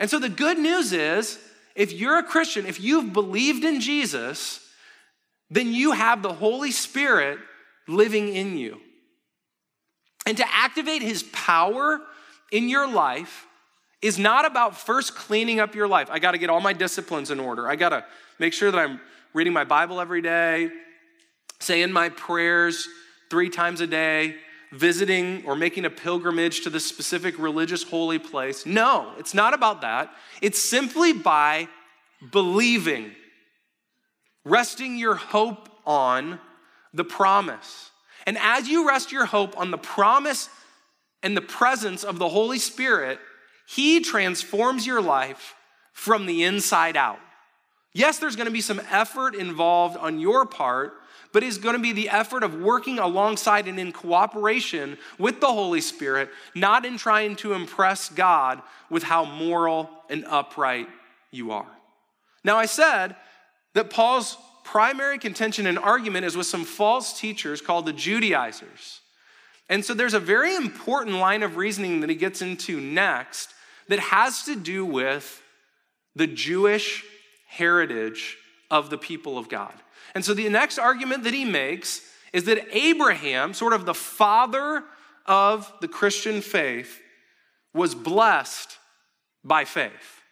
And 0.00 0.08
so 0.08 0.18
the 0.18 0.30
good 0.30 0.58
news 0.58 0.94
is 0.94 1.38
if 1.74 1.92
you're 1.92 2.16
a 2.16 2.22
Christian, 2.22 2.64
if 2.64 2.80
you've 2.80 3.12
believed 3.12 3.64
in 3.64 3.82
Jesus, 3.82 4.63
then 5.54 5.72
you 5.72 5.92
have 5.92 6.20
the 6.20 6.32
Holy 6.32 6.72
Spirit 6.72 7.38
living 7.86 8.34
in 8.34 8.58
you. 8.58 8.80
And 10.26 10.36
to 10.38 10.44
activate 10.52 11.00
his 11.00 11.22
power 11.22 12.00
in 12.50 12.68
your 12.68 12.90
life 12.90 13.46
is 14.02 14.18
not 14.18 14.44
about 14.46 14.76
first 14.76 15.14
cleaning 15.14 15.60
up 15.60 15.76
your 15.76 15.86
life. 15.86 16.08
I 16.10 16.18
got 16.18 16.32
to 16.32 16.38
get 16.38 16.50
all 16.50 16.60
my 16.60 16.72
disciplines 16.72 17.30
in 17.30 17.38
order. 17.38 17.68
I 17.68 17.76
got 17.76 17.90
to 17.90 18.04
make 18.40 18.52
sure 18.52 18.72
that 18.72 18.78
I'm 18.78 19.00
reading 19.32 19.52
my 19.52 19.62
Bible 19.62 20.00
every 20.00 20.22
day, 20.22 20.70
saying 21.60 21.92
my 21.92 22.08
prayers 22.08 22.88
three 23.30 23.48
times 23.48 23.80
a 23.80 23.86
day, 23.86 24.34
visiting 24.72 25.44
or 25.46 25.54
making 25.54 25.84
a 25.84 25.90
pilgrimage 25.90 26.62
to 26.62 26.70
the 26.70 26.80
specific 26.80 27.38
religious 27.38 27.84
holy 27.84 28.18
place. 28.18 28.66
No, 28.66 29.12
it's 29.18 29.34
not 29.34 29.54
about 29.54 29.82
that. 29.82 30.10
It's 30.42 30.60
simply 30.60 31.12
by 31.12 31.68
believing, 32.32 33.12
resting 34.44 34.96
your 34.96 35.14
hope 35.14 35.68
on 35.86 36.38
the 36.92 37.04
promise. 37.04 37.90
And 38.26 38.38
as 38.38 38.68
you 38.68 38.88
rest 38.88 39.12
your 39.12 39.26
hope 39.26 39.58
on 39.58 39.70
the 39.70 39.78
promise 39.78 40.48
and 41.22 41.36
the 41.36 41.42
presence 41.42 42.04
of 42.04 42.18
the 42.18 42.28
Holy 42.28 42.58
Spirit, 42.58 43.18
He 43.66 44.00
transforms 44.00 44.86
your 44.86 45.00
life 45.02 45.54
from 45.92 46.26
the 46.26 46.44
inside 46.44 46.96
out. 46.96 47.20
Yes, 47.92 48.18
there's 48.18 48.36
going 48.36 48.46
to 48.46 48.52
be 48.52 48.60
some 48.60 48.82
effort 48.90 49.34
involved 49.34 49.96
on 49.96 50.18
your 50.18 50.44
part, 50.44 50.94
but 51.32 51.42
it's 51.42 51.58
going 51.58 51.76
to 51.76 51.82
be 51.82 51.92
the 51.92 52.10
effort 52.10 52.42
of 52.42 52.60
working 52.60 52.98
alongside 52.98 53.68
and 53.68 53.78
in 53.78 53.92
cooperation 53.92 54.98
with 55.18 55.40
the 55.40 55.46
Holy 55.46 55.80
Spirit, 55.80 56.28
not 56.54 56.84
in 56.84 56.98
trying 56.98 57.36
to 57.36 57.52
impress 57.52 58.08
God 58.08 58.60
with 58.90 59.04
how 59.04 59.24
moral 59.24 59.88
and 60.10 60.24
upright 60.26 60.88
you 61.30 61.52
are. 61.52 61.66
Now, 62.42 62.56
I 62.56 62.66
said 62.66 63.16
that 63.74 63.90
Paul's 63.90 64.36
primary 64.64 65.18
contention 65.18 65.66
and 65.66 65.78
argument 65.78 66.24
is 66.24 66.36
with 66.36 66.46
some 66.46 66.64
false 66.64 67.18
teachers 67.18 67.60
called 67.60 67.86
the 67.86 67.92
Judaizers. 67.92 69.00
And 69.68 69.84
so 69.84 69.94
there's 69.94 70.14
a 70.14 70.20
very 70.20 70.54
important 70.56 71.16
line 71.16 71.42
of 71.42 71.56
reasoning 71.56 72.00
that 72.00 72.10
he 72.10 72.16
gets 72.16 72.42
into 72.42 72.80
next 72.80 73.50
that 73.88 73.98
has 73.98 74.44
to 74.44 74.56
do 74.56 74.84
with 74.84 75.42
the 76.16 76.26
Jewish 76.26 77.04
heritage 77.48 78.36
of 78.70 78.90
the 78.90 78.98
people 78.98 79.38
of 79.38 79.48
God. 79.48 79.74
And 80.14 80.24
so 80.24 80.34
the 80.34 80.48
next 80.48 80.78
argument 80.78 81.24
that 81.24 81.34
he 81.34 81.44
makes 81.44 82.00
is 82.32 82.44
that 82.44 82.66
Abraham, 82.76 83.54
sort 83.54 83.72
of 83.72 83.86
the 83.86 83.94
father 83.94 84.82
of 85.26 85.72
the 85.80 85.88
Christian 85.88 86.40
faith, 86.40 87.00
was 87.72 87.94
blessed 87.94 88.78
by 89.44 89.64
faith. 89.64 90.22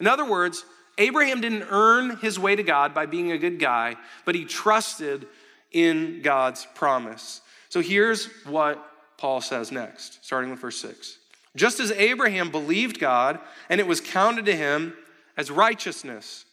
In 0.00 0.06
other 0.06 0.24
words, 0.24 0.64
Abraham 0.98 1.40
didn't 1.40 1.66
earn 1.70 2.16
his 2.18 2.38
way 2.38 2.56
to 2.56 2.62
God 2.62 2.94
by 2.94 3.06
being 3.06 3.32
a 3.32 3.38
good 3.38 3.58
guy, 3.58 3.96
but 4.24 4.34
he 4.34 4.44
trusted 4.44 5.26
in 5.72 6.22
God's 6.22 6.66
promise. 6.74 7.42
So 7.68 7.80
here's 7.80 8.26
what 8.44 8.82
Paul 9.18 9.40
says 9.40 9.70
next, 9.70 10.24
starting 10.24 10.50
with 10.50 10.60
verse 10.60 10.80
6. 10.80 11.18
Just 11.54 11.80
as 11.80 11.90
Abraham 11.92 12.50
believed 12.50 12.98
God, 12.98 13.38
and 13.68 13.80
it 13.80 13.86
was 13.86 14.00
counted 14.00 14.46
to 14.46 14.56
him 14.56 14.94
as 15.36 15.50
righteousness. 15.50 16.44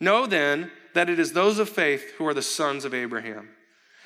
Know 0.00 0.26
then 0.26 0.70
that 0.94 1.10
it 1.10 1.18
is 1.18 1.32
those 1.32 1.58
of 1.58 1.68
faith 1.68 2.14
who 2.16 2.26
are 2.26 2.34
the 2.34 2.42
sons 2.42 2.84
of 2.84 2.94
Abraham. 2.94 3.48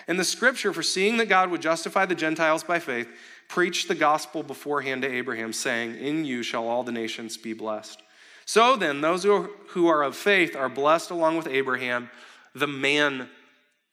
And 0.06 0.18
the 0.18 0.24
scripture, 0.24 0.72
foreseeing 0.72 1.16
that 1.16 1.28
God 1.28 1.50
would 1.50 1.62
justify 1.62 2.04
the 2.04 2.14
Gentiles 2.14 2.62
by 2.62 2.78
faith, 2.78 3.08
preached 3.48 3.88
the 3.88 3.94
gospel 3.94 4.42
beforehand 4.42 5.02
to 5.02 5.10
Abraham, 5.10 5.52
saying, 5.52 5.96
In 5.96 6.24
you 6.24 6.42
shall 6.42 6.68
all 6.68 6.82
the 6.82 6.92
nations 6.92 7.36
be 7.36 7.54
blessed. 7.54 8.02
So 8.44 8.76
then, 8.76 9.00
those 9.00 9.24
who 9.74 9.88
are 9.88 10.02
of 10.02 10.16
faith 10.16 10.54
are 10.54 10.68
blessed 10.68 11.10
along 11.10 11.36
with 11.36 11.48
Abraham, 11.48 12.08
the 12.54 12.66
man 12.66 13.28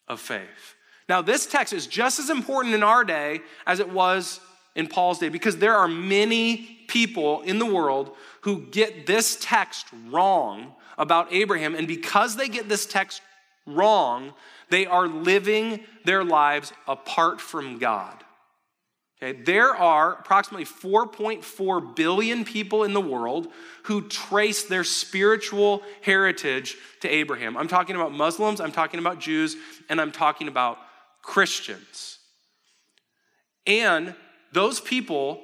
of 0.08 0.20
faith. 0.20 0.76
Now, 1.08 1.22
this 1.22 1.44
text 1.44 1.72
is 1.72 1.88
just 1.88 2.20
as 2.20 2.30
important 2.30 2.74
in 2.74 2.84
our 2.84 3.04
day 3.04 3.40
as 3.66 3.80
it 3.80 3.90
was 3.90 4.40
in 4.76 4.86
Paul's 4.86 5.18
day 5.18 5.28
because 5.28 5.56
there 5.56 5.74
are 5.74 5.88
many 5.88 6.84
people 6.86 7.42
in 7.42 7.58
the 7.58 7.66
world 7.66 8.14
who 8.42 8.66
get 8.66 9.06
this 9.06 9.36
text 9.40 9.86
wrong 10.08 10.72
about 10.96 11.32
Abraham. 11.32 11.74
And 11.74 11.88
because 11.88 12.36
they 12.36 12.48
get 12.48 12.68
this 12.68 12.86
text 12.86 13.20
wrong, 13.66 14.32
they 14.70 14.86
are 14.86 15.08
living 15.08 15.80
their 16.04 16.22
lives 16.22 16.72
apart 16.86 17.40
from 17.40 17.78
God. 17.78 18.22
Okay, 19.22 19.40
there 19.40 19.76
are 19.76 20.14
approximately 20.14 20.64
4.4 20.64 21.94
billion 21.94 22.44
people 22.44 22.82
in 22.82 22.92
the 22.92 23.00
world 23.00 23.46
who 23.84 24.08
trace 24.08 24.64
their 24.64 24.82
spiritual 24.82 25.84
heritage 26.00 26.76
to 27.02 27.08
Abraham. 27.08 27.56
I'm 27.56 27.68
talking 27.68 27.94
about 27.94 28.10
Muslims, 28.10 28.60
I'm 28.60 28.72
talking 28.72 28.98
about 28.98 29.20
Jews, 29.20 29.56
and 29.88 30.00
I'm 30.00 30.10
talking 30.10 30.48
about 30.48 30.78
Christians. 31.22 32.18
And 33.64 34.16
those 34.52 34.80
people 34.80 35.40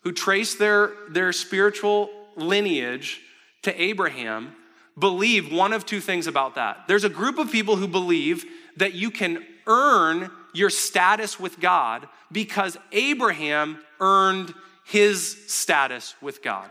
who 0.00 0.10
trace 0.10 0.56
their, 0.56 0.90
their 1.08 1.32
spiritual 1.32 2.10
lineage 2.34 3.20
to 3.62 3.80
Abraham 3.80 4.52
believe 4.98 5.52
one 5.52 5.72
of 5.72 5.86
two 5.86 6.00
things 6.00 6.26
about 6.26 6.56
that. 6.56 6.88
There's 6.88 7.04
a 7.04 7.08
group 7.08 7.38
of 7.38 7.52
people 7.52 7.76
who 7.76 7.86
believe 7.86 8.44
that 8.78 8.94
you 8.94 9.12
can 9.12 9.44
earn 9.68 10.30
your 10.56 10.70
status 10.70 11.38
with 11.38 11.60
God 11.60 12.08
because 12.32 12.76
Abraham 12.92 13.78
earned 14.00 14.54
his 14.84 15.36
status 15.48 16.14
with 16.20 16.42
God. 16.42 16.70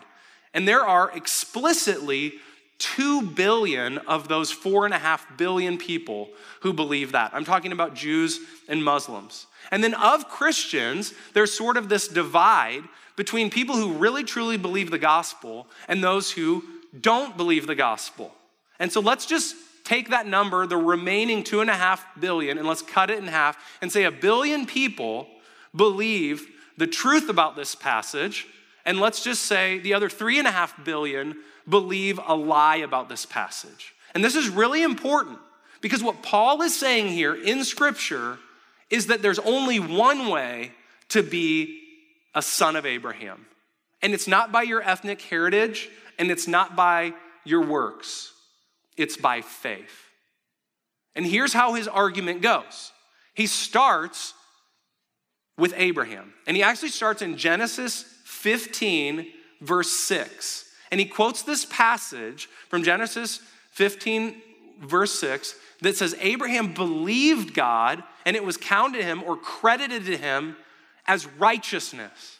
And 0.53 0.67
there 0.67 0.85
are 0.85 1.11
explicitly 1.15 2.33
2 2.79 3.21
billion 3.21 3.97
of 3.99 4.27
those 4.27 4.53
4.5 4.53 5.37
billion 5.37 5.77
people 5.77 6.29
who 6.61 6.73
believe 6.73 7.11
that. 7.13 7.31
I'm 7.33 7.45
talking 7.45 7.71
about 7.71 7.93
Jews 7.93 8.39
and 8.67 8.83
Muslims. 8.83 9.47
And 9.71 9.83
then 9.83 9.93
of 9.93 10.29
Christians, 10.29 11.13
there's 11.33 11.53
sort 11.53 11.77
of 11.77 11.89
this 11.89 12.07
divide 12.07 12.83
between 13.15 13.49
people 13.49 13.75
who 13.75 13.93
really 13.93 14.23
truly 14.23 14.57
believe 14.57 14.91
the 14.91 14.97
gospel 14.97 15.67
and 15.87 16.03
those 16.03 16.31
who 16.31 16.63
don't 16.99 17.37
believe 17.37 17.67
the 17.67 17.75
gospel. 17.75 18.33
And 18.79 18.91
so 18.91 18.99
let's 18.99 19.25
just 19.25 19.55
take 19.85 20.09
that 20.09 20.27
number, 20.27 20.67
the 20.67 20.75
remaining 20.75 21.43
two 21.43 21.61
and 21.61 21.69
a 21.69 21.75
half 21.75 22.05
billion, 22.19 22.57
and 22.57 22.67
let's 22.67 22.81
cut 22.81 23.09
it 23.09 23.19
in 23.19 23.27
half 23.27 23.57
and 23.81 23.91
say 23.91 24.03
a 24.03 24.11
billion 24.11 24.65
people 24.65 25.27
believe 25.73 26.47
the 26.77 26.87
truth 26.87 27.29
about 27.29 27.55
this 27.55 27.75
passage. 27.75 28.47
And 28.85 28.99
let's 28.99 29.23
just 29.23 29.43
say 29.43 29.79
the 29.79 29.93
other 29.93 30.09
three 30.09 30.37
and 30.37 30.47
a 30.47 30.51
half 30.51 30.83
billion 30.83 31.35
believe 31.67 32.19
a 32.25 32.35
lie 32.35 32.77
about 32.77 33.09
this 33.09 33.25
passage. 33.25 33.93
And 34.13 34.23
this 34.23 34.35
is 34.35 34.49
really 34.49 34.83
important 34.83 35.39
because 35.81 36.03
what 36.03 36.21
Paul 36.21 36.61
is 36.61 36.77
saying 36.77 37.07
here 37.07 37.35
in 37.35 37.63
Scripture 37.63 38.37
is 38.89 39.07
that 39.07 39.21
there's 39.21 39.39
only 39.39 39.79
one 39.79 40.29
way 40.29 40.71
to 41.09 41.23
be 41.23 41.81
a 42.33 42.41
son 42.41 42.75
of 42.75 42.85
Abraham. 42.85 43.45
And 44.01 44.13
it's 44.13 44.27
not 44.27 44.51
by 44.51 44.63
your 44.63 44.81
ethnic 44.81 45.21
heritage, 45.21 45.89
and 46.19 46.29
it's 46.29 46.47
not 46.47 46.75
by 46.75 47.13
your 47.43 47.61
works, 47.61 48.31
it's 48.97 49.17
by 49.17 49.41
faith. 49.41 50.09
And 51.15 51.25
here's 51.25 51.53
how 51.53 51.73
his 51.73 51.87
argument 51.87 52.41
goes 52.41 52.91
he 53.33 53.47
starts 53.47 54.33
with 55.57 55.73
Abraham, 55.77 56.33
and 56.47 56.57
he 56.57 56.63
actually 56.63 56.89
starts 56.89 57.21
in 57.21 57.37
Genesis 57.37 58.03
15, 58.25 59.27
verse 59.61 59.91
6. 59.91 60.65
And 60.91 60.99
he 60.99 61.05
quotes 61.05 61.41
this 61.41 61.65
passage 61.65 62.47
from 62.69 62.83
Genesis 62.83 63.39
15, 63.71 64.41
verse 64.81 65.17
6, 65.19 65.55
that 65.81 65.97
says, 65.97 66.15
Abraham 66.19 66.73
believed 66.73 67.53
God, 67.53 68.03
and 68.25 68.35
it 68.35 68.43
was 68.43 68.57
counted 68.57 68.99
to 68.99 69.03
him 69.03 69.23
or 69.23 69.35
credited 69.35 70.05
to 70.05 70.17
him 70.17 70.55
as 71.07 71.25
righteousness. 71.25 72.39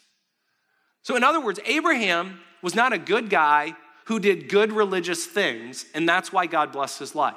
So, 1.01 1.15
in 1.15 1.23
other 1.23 1.39
words, 1.39 1.59
Abraham 1.65 2.39
was 2.61 2.75
not 2.75 2.93
a 2.93 2.97
good 2.97 3.29
guy 3.29 3.75
who 4.05 4.19
did 4.19 4.49
good 4.49 4.71
religious 4.71 5.25
things, 5.25 5.85
and 5.93 6.07
that's 6.07 6.31
why 6.31 6.45
God 6.45 6.71
blessed 6.71 6.99
his 6.99 7.15
life. 7.15 7.35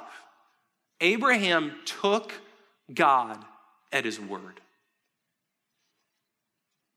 Abraham 1.01 1.75
took 1.85 2.33
God 2.93 3.43
at 3.91 4.05
his 4.05 4.19
word. 4.19 4.61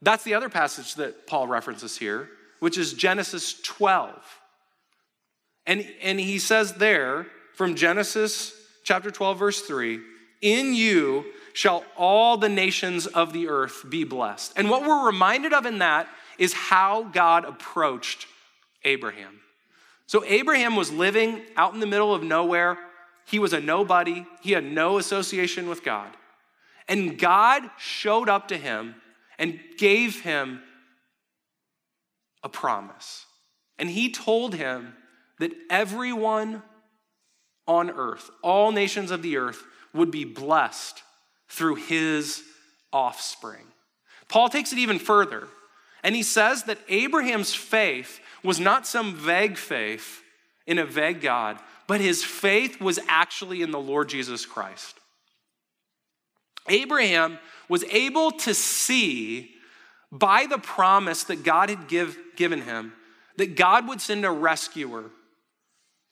That's 0.03 0.25
the 0.25 0.35
other 0.35 0.49
passage 0.49 0.97
that 0.97 1.27
Paul 1.27 1.47
references 1.47 1.97
here, 1.97 2.29
which 2.61 2.77
is 2.77 2.93
Genesis 2.93 3.61
12. 3.63 4.13
And, 5.67 5.87
and 6.03 6.19
he 6.19 6.39
says 6.39 6.75
there 6.75 7.27
from 7.55 7.77
Genesis 7.77 8.53
chapter 8.85 9.11
12, 9.11 9.39
verse 9.39 9.63
3 9.63 10.01
In 10.43 10.75
you 10.75 11.25
shall 11.53 11.85
all 11.97 12.37
the 12.37 12.49
nations 12.49 13.07
of 13.07 13.33
the 13.33 13.49
earth 13.49 13.85
be 13.89 14.05
blessed. 14.05 14.55
And 14.57 14.69
what 14.69 14.83
we're 14.83 15.07
reminded 15.07 15.53
of 15.53 15.67
in 15.67 15.79
that 15.79 16.09
is 16.37 16.53
how 16.53 17.05
God 17.05 17.45
approached 17.45 18.27
Abraham. 18.85 19.42
So 20.13 20.23
Abraham 20.27 20.77
was 20.77 20.93
living 20.93 21.41
out 21.57 21.73
in 21.73 21.81
the 21.81 21.87
middle 21.87 22.15
of 22.15 22.23
nowhere. 22.23 22.77
He 23.25 23.39
was 23.39 23.55
a 23.55 23.63
nobody, 23.63 24.27
he 24.43 24.53
had 24.53 24.63
no 24.63 24.99
association 24.99 25.71
with 25.71 25.83
God. 25.83 26.11
And 26.87 27.19
God 27.19 27.63
showed 27.79 28.29
up 28.29 28.49
to 28.49 28.59
him 28.59 28.95
and 29.39 29.59
gave 29.79 30.21
him 30.21 30.61
a 32.43 32.51
promise. 32.51 33.25
And 33.79 33.89
he 33.89 34.13
told 34.13 34.55
him 34.55 34.93
that 35.39 35.55
everyone 35.71 36.63
on 37.67 37.89
earth, 37.89 38.29
all 38.43 38.71
nations 38.71 39.11
of 39.11 39.23
the 39.23 39.39
earth, 39.39 39.63
would 39.95 40.11
be 40.11 40.27
blessed 40.27 41.03
through 41.49 41.77
his 41.77 42.43
offspring. 42.93 43.65
Paul 44.29 44.51
takes 44.51 44.75
it 44.75 44.79
even 44.79 44.99
further, 44.99 45.49
and 46.03 46.15
he 46.15 46.23
says 46.23 46.65
that 46.65 46.81
Abraham's 46.91 47.55
faith 47.55 48.21
was 48.43 48.61
not 48.61 48.87
some 48.87 49.15
vague 49.15 49.57
faith 49.57 50.23
in 50.67 50.79
a 50.79 50.87
vague 50.87 51.21
God, 51.21 51.59
but 51.87 52.01
his 52.01 52.25
faith 52.25 52.81
was 52.81 52.99
actually 53.09 53.63
in 53.63 53.71
the 53.71 53.81
Lord 53.81 54.09
Jesus 54.09 54.47
Christ. 54.47 54.97
Abraham 56.69 57.39
was 57.69 57.85
able 57.85 58.31
to 58.31 58.55
see 58.55 59.51
by 60.11 60.47
the 60.47 60.59
promise 60.59 61.25
that 61.25 61.43
God 61.43 61.71
had 61.71 61.89
give, 61.89 62.17
given 62.37 62.63
him 62.63 62.93
that 63.37 63.57
God 63.57 63.89
would 63.89 64.01
send 64.01 64.25
a 64.25 64.31
rescuer 64.31 65.11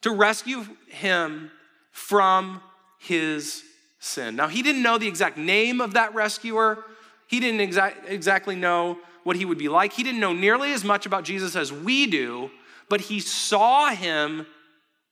to 0.03 0.11
rescue 0.11 0.65
him 0.89 1.51
from 1.93 2.63
his 2.99 3.63
sin. 3.99 4.37
Now, 4.37 4.49
he 4.49 4.63
didn't 4.63 4.83
know 4.83 4.99
the 4.99 5.09
exact 5.09 5.37
name 5.37 5.81
of 5.81 5.95
that 5.95 6.15
rescuer, 6.15 6.85
he 7.29 7.41
didn't 7.41 7.71
exa- 7.71 7.95
exactly 8.09 8.57
know 8.57 8.99
what 9.31 9.37
he 9.37 9.45
would 9.45 9.59
be 9.59 9.69
like. 9.69 9.93
He 9.93 10.03
didn't 10.03 10.19
know 10.19 10.33
nearly 10.33 10.73
as 10.73 10.83
much 10.83 11.07
about 11.07 11.23
Jesus 11.23 11.55
as 11.55 11.73
we 11.73 12.09
do, 12.09 12.51
but 12.89 13.01
he 13.01 13.21
saw 13.21 13.91
him 13.91 14.45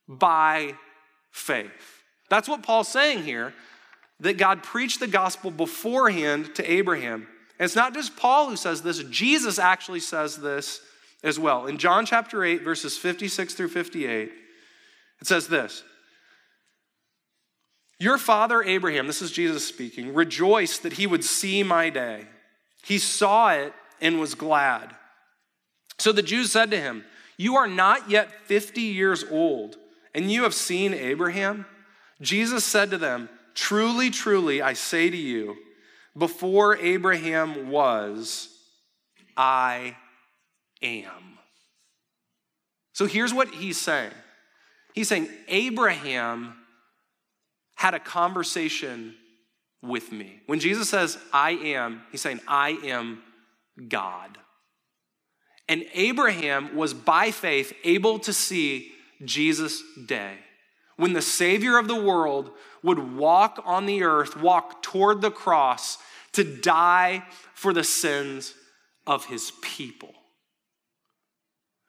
by 0.08 0.74
faith. 1.30 2.02
That's 2.28 2.48
what 2.48 2.64
Paul's 2.64 2.88
saying 2.88 3.22
here 3.22 3.54
that 4.18 4.36
God 4.36 4.64
preached 4.64 4.98
the 4.98 5.06
gospel 5.06 5.52
beforehand 5.52 6.52
to 6.56 6.68
Abraham. 6.68 7.28
And 7.60 7.64
it's 7.66 7.76
not 7.76 7.94
just 7.94 8.16
Paul 8.16 8.50
who 8.50 8.56
says 8.56 8.82
this, 8.82 9.04
Jesus 9.04 9.56
actually 9.56 10.00
says 10.00 10.36
this 10.38 10.80
as 11.22 11.38
well. 11.38 11.66
In 11.66 11.78
John 11.78 12.04
chapter 12.04 12.42
8, 12.42 12.64
verses 12.64 12.98
56 12.98 13.54
through 13.54 13.68
58, 13.68 14.32
it 15.20 15.28
says 15.28 15.46
this 15.46 15.84
Your 18.00 18.18
father 18.18 18.64
Abraham, 18.64 19.06
this 19.06 19.22
is 19.22 19.30
Jesus 19.30 19.64
speaking, 19.64 20.12
rejoiced 20.12 20.82
that 20.82 20.94
he 20.94 21.06
would 21.06 21.22
see 21.22 21.62
my 21.62 21.88
day. 21.88 22.26
He 22.82 22.98
saw 22.98 23.50
it 23.50 23.72
and 24.00 24.20
was 24.20 24.34
glad. 24.34 24.94
So 25.98 26.12
the 26.12 26.22
Jews 26.22 26.52
said 26.52 26.70
to 26.70 26.80
him, 26.80 27.04
You 27.36 27.56
are 27.56 27.66
not 27.66 28.10
yet 28.10 28.32
50 28.46 28.80
years 28.80 29.24
old, 29.30 29.76
and 30.14 30.30
you 30.30 30.44
have 30.44 30.54
seen 30.54 30.94
Abraham? 30.94 31.66
Jesus 32.20 32.64
said 32.64 32.90
to 32.90 32.98
them, 32.98 33.28
Truly, 33.54 34.10
truly, 34.10 34.62
I 34.62 34.74
say 34.74 35.10
to 35.10 35.16
you, 35.16 35.56
before 36.16 36.76
Abraham 36.76 37.70
was, 37.70 38.48
I 39.36 39.96
am. 40.82 41.38
So 42.92 43.06
here's 43.06 43.32
what 43.32 43.48
he's 43.48 43.80
saying 43.80 44.12
He's 44.94 45.08
saying, 45.08 45.28
Abraham 45.46 46.54
had 47.76 47.94
a 47.94 48.00
conversation 48.00 49.14
with 49.80 50.10
me. 50.10 50.40
When 50.46 50.58
Jesus 50.58 50.90
says, 50.90 51.16
I 51.32 51.52
am, 51.52 52.02
he's 52.10 52.20
saying, 52.20 52.40
I 52.48 52.70
am 52.82 53.22
God. 53.88 54.38
And 55.68 55.84
Abraham 55.92 56.74
was 56.74 56.94
by 56.94 57.30
faith 57.30 57.72
able 57.84 58.18
to 58.20 58.32
see 58.32 58.92
Jesus' 59.24 59.82
day 60.06 60.38
when 60.96 61.12
the 61.12 61.22
Savior 61.22 61.78
of 61.78 61.88
the 61.88 62.00
world 62.00 62.50
would 62.82 63.16
walk 63.16 63.62
on 63.64 63.86
the 63.86 64.02
earth, 64.02 64.36
walk 64.36 64.82
toward 64.82 65.20
the 65.20 65.30
cross 65.30 65.98
to 66.32 66.44
die 66.44 67.24
for 67.54 67.72
the 67.72 67.84
sins 67.84 68.54
of 69.06 69.26
his 69.26 69.52
people. 69.62 70.12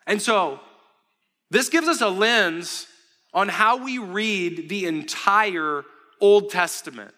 And 0.05 0.21
so, 0.21 0.59
this 1.51 1.69
gives 1.69 1.87
us 1.87 2.01
a 2.01 2.09
lens 2.09 2.87
on 3.33 3.47
how 3.47 3.83
we 3.83 3.97
read 3.97 4.69
the 4.69 4.85
entire 4.85 5.83
Old 6.21 6.49
Testament. 6.49 7.13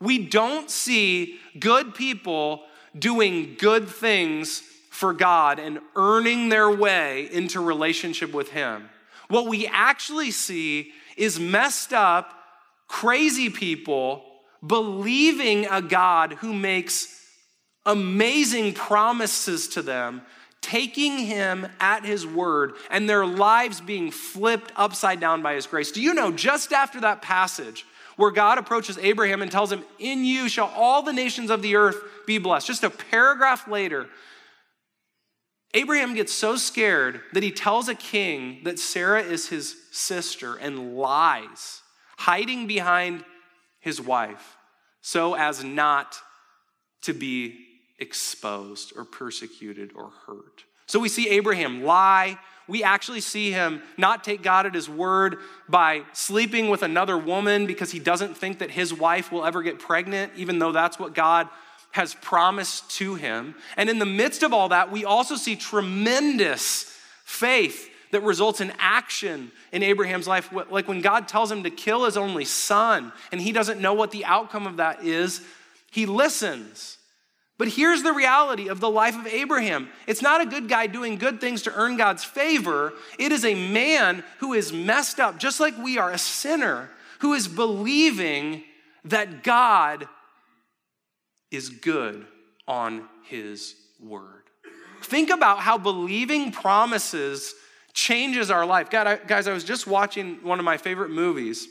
We 0.00 0.26
don't 0.26 0.70
see 0.70 1.38
good 1.58 1.94
people 1.94 2.62
doing 2.96 3.56
good 3.58 3.88
things 3.88 4.62
for 4.90 5.12
God 5.12 5.58
and 5.58 5.80
earning 5.96 6.48
their 6.48 6.70
way 6.70 7.28
into 7.32 7.60
relationship 7.60 8.32
with 8.32 8.50
Him. 8.50 8.88
What 9.28 9.46
we 9.46 9.66
actually 9.66 10.30
see 10.30 10.92
is 11.16 11.38
messed 11.38 11.92
up, 11.92 12.32
crazy 12.86 13.50
people 13.50 14.24
believing 14.66 15.66
a 15.66 15.80
God 15.82 16.34
who 16.34 16.52
makes 16.52 17.14
amazing 17.86 18.74
promises 18.74 19.68
to 19.68 19.82
them, 19.82 20.22
taking 20.60 21.18
him 21.18 21.66
at 21.80 22.04
his 22.04 22.26
word, 22.26 22.74
and 22.90 23.08
their 23.08 23.24
lives 23.24 23.80
being 23.80 24.10
flipped 24.10 24.72
upside 24.76 25.20
down 25.20 25.42
by 25.42 25.54
his 25.54 25.66
grace. 25.66 25.92
Do 25.92 26.02
you 26.02 26.14
know, 26.14 26.30
just 26.30 26.72
after 26.72 27.00
that 27.00 27.22
passage, 27.22 27.86
where 28.18 28.32
God 28.32 28.58
approaches 28.58 28.98
Abraham 28.98 29.42
and 29.42 29.50
tells 29.50 29.72
him, 29.72 29.84
In 29.98 30.24
you 30.24 30.48
shall 30.48 30.70
all 30.76 31.02
the 31.02 31.12
nations 31.12 31.50
of 31.50 31.62
the 31.62 31.76
earth 31.76 31.96
be 32.26 32.38
blessed. 32.38 32.66
Just 32.66 32.82
a 32.82 32.90
paragraph 32.90 33.68
later, 33.68 34.08
Abraham 35.72 36.14
gets 36.14 36.32
so 36.32 36.56
scared 36.56 37.20
that 37.32 37.44
he 37.44 37.52
tells 37.52 37.88
a 37.88 37.94
king 37.94 38.60
that 38.64 38.80
Sarah 38.80 39.22
is 39.22 39.48
his 39.48 39.76
sister 39.92 40.56
and 40.56 40.96
lies, 40.96 41.82
hiding 42.18 42.66
behind 42.66 43.24
his 43.78 44.00
wife 44.00 44.56
so 45.00 45.34
as 45.34 45.62
not 45.62 46.16
to 47.02 47.14
be 47.14 47.56
exposed 48.00 48.92
or 48.96 49.04
persecuted 49.04 49.92
or 49.94 50.10
hurt. 50.26 50.64
So 50.86 50.98
we 50.98 51.08
see 51.08 51.28
Abraham 51.28 51.84
lie. 51.84 52.38
We 52.68 52.84
actually 52.84 53.22
see 53.22 53.50
him 53.50 53.82
not 53.96 54.22
take 54.22 54.42
God 54.42 54.66
at 54.66 54.74
his 54.74 54.88
word 54.88 55.38
by 55.68 56.02
sleeping 56.12 56.68
with 56.68 56.82
another 56.82 57.16
woman 57.16 57.66
because 57.66 57.90
he 57.90 57.98
doesn't 57.98 58.36
think 58.36 58.58
that 58.58 58.70
his 58.70 58.92
wife 58.92 59.32
will 59.32 59.44
ever 59.44 59.62
get 59.62 59.78
pregnant, 59.78 60.32
even 60.36 60.58
though 60.58 60.72
that's 60.72 60.98
what 60.98 61.14
God 61.14 61.48
has 61.92 62.14
promised 62.14 62.90
to 62.98 63.14
him. 63.14 63.54
And 63.76 63.88
in 63.88 63.98
the 63.98 64.06
midst 64.06 64.42
of 64.42 64.52
all 64.52 64.68
that, 64.68 64.92
we 64.92 65.06
also 65.06 65.34
see 65.34 65.56
tremendous 65.56 66.94
faith 67.24 67.90
that 68.10 68.22
results 68.22 68.60
in 68.60 68.72
action 68.78 69.50
in 69.72 69.82
Abraham's 69.82 70.28
life. 70.28 70.52
Like 70.70 70.88
when 70.88 71.00
God 71.00 71.26
tells 71.26 71.50
him 71.50 71.62
to 71.62 71.70
kill 71.70 72.04
his 72.04 72.16
only 72.16 72.44
son 72.44 73.12
and 73.32 73.40
he 73.40 73.52
doesn't 73.52 73.80
know 73.80 73.94
what 73.94 74.10
the 74.10 74.26
outcome 74.26 74.66
of 74.66 74.76
that 74.76 75.02
is, 75.02 75.42
he 75.90 76.04
listens. 76.04 76.97
But 77.58 77.68
here's 77.68 78.04
the 78.04 78.12
reality 78.12 78.68
of 78.68 78.78
the 78.78 78.88
life 78.88 79.18
of 79.18 79.26
Abraham 79.26 79.88
it's 80.06 80.22
not 80.22 80.40
a 80.40 80.46
good 80.46 80.68
guy 80.68 80.86
doing 80.86 81.18
good 81.18 81.40
things 81.40 81.62
to 81.62 81.74
earn 81.74 81.96
God's 81.96 82.24
favor, 82.24 82.94
it 83.18 83.32
is 83.32 83.44
a 83.44 83.54
man 83.54 84.24
who 84.38 84.52
is 84.54 84.72
messed 84.72 85.20
up, 85.20 85.38
just 85.38 85.60
like 85.60 85.76
we 85.76 85.98
are, 85.98 86.10
a 86.10 86.18
sinner 86.18 86.88
who 87.18 87.34
is 87.34 87.48
believing 87.48 88.62
that 89.04 89.42
God 89.42 90.08
is 91.50 91.68
good 91.68 92.26
on 92.66 93.08
his 93.24 93.74
word. 94.00 94.44
Think 95.02 95.30
about 95.30 95.60
how 95.60 95.78
believing 95.78 96.52
promises 96.52 97.54
changes 97.92 98.50
our 98.50 98.66
life. 98.66 98.90
God, 98.90 99.06
I, 99.06 99.16
guys, 99.16 99.48
I 99.48 99.52
was 99.52 99.64
just 99.64 99.86
watching 99.86 100.38
one 100.42 100.58
of 100.58 100.64
my 100.64 100.76
favorite 100.76 101.10
movies 101.10 101.66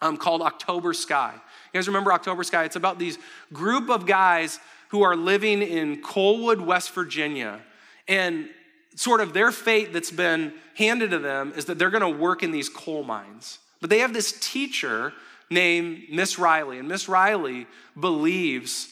um, 0.00 0.16
called 0.16 0.42
October 0.42 0.92
Sky. 0.92 1.32
You 1.34 1.78
guys 1.78 1.86
remember 1.86 2.12
October 2.12 2.42
Sky? 2.42 2.64
It's 2.64 2.76
about 2.76 2.98
these 2.98 3.18
group 3.52 3.90
of 3.90 4.06
guys 4.06 4.58
who 4.92 5.02
are 5.02 5.16
living 5.16 5.62
in 5.62 6.02
Coalwood, 6.02 6.60
West 6.60 6.92
Virginia. 6.92 7.60
And 8.06 8.50
sort 8.94 9.22
of 9.22 9.32
their 9.32 9.50
fate 9.50 9.94
that's 9.94 10.10
been 10.10 10.52
handed 10.74 11.12
to 11.12 11.18
them 11.18 11.54
is 11.56 11.64
that 11.64 11.78
they're 11.78 11.88
going 11.88 12.02
to 12.02 12.20
work 12.20 12.42
in 12.42 12.52
these 12.52 12.68
coal 12.68 13.02
mines. 13.02 13.58
But 13.80 13.88
they 13.88 14.00
have 14.00 14.12
this 14.12 14.38
teacher 14.38 15.14
named 15.48 16.02
Miss 16.10 16.38
Riley, 16.38 16.78
and 16.78 16.88
Miss 16.88 17.08
Riley 17.08 17.66
believes 17.98 18.88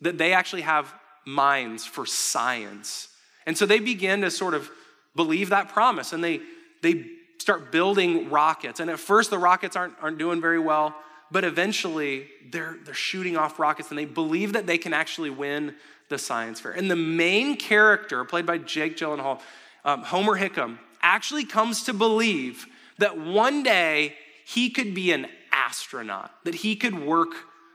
that 0.00 0.16
they 0.16 0.32
actually 0.32 0.62
have 0.62 0.92
minds 1.26 1.84
for 1.84 2.06
science. 2.06 3.08
And 3.44 3.56
so 3.56 3.66
they 3.66 3.78
begin 3.78 4.22
to 4.22 4.30
sort 4.30 4.54
of 4.54 4.70
believe 5.14 5.50
that 5.50 5.68
promise 5.68 6.14
and 6.14 6.24
they, 6.24 6.40
they 6.80 7.04
start 7.36 7.70
building 7.70 8.30
rockets. 8.30 8.80
And 8.80 8.88
at 8.88 8.98
first, 8.98 9.28
the 9.28 9.38
rockets 9.38 9.76
aren't, 9.76 9.94
aren't 10.00 10.16
doing 10.16 10.40
very 10.40 10.58
well, 10.58 10.96
but 11.32 11.44
eventually 11.44 12.28
they're, 12.50 12.76
they're 12.84 12.94
shooting 12.94 13.36
off 13.36 13.58
rockets 13.58 13.88
and 13.88 13.98
they 13.98 14.04
believe 14.04 14.52
that 14.52 14.66
they 14.66 14.78
can 14.78 14.92
actually 14.92 15.30
win 15.30 15.74
the 16.10 16.18
science 16.18 16.60
fair. 16.60 16.72
And 16.72 16.90
the 16.90 16.96
main 16.96 17.56
character, 17.56 18.22
played 18.24 18.44
by 18.44 18.58
Jake 18.58 18.98
Gyllenhaal, 18.98 19.40
um, 19.84 20.02
Homer 20.02 20.38
Hickam, 20.38 20.78
actually 21.00 21.44
comes 21.44 21.84
to 21.84 21.94
believe 21.94 22.66
that 22.98 23.18
one 23.18 23.62
day 23.62 24.14
he 24.44 24.68
could 24.68 24.94
be 24.94 25.10
an 25.12 25.26
astronaut, 25.50 26.30
that 26.44 26.54
he 26.54 26.76
could 26.76 26.94
work 26.94 27.30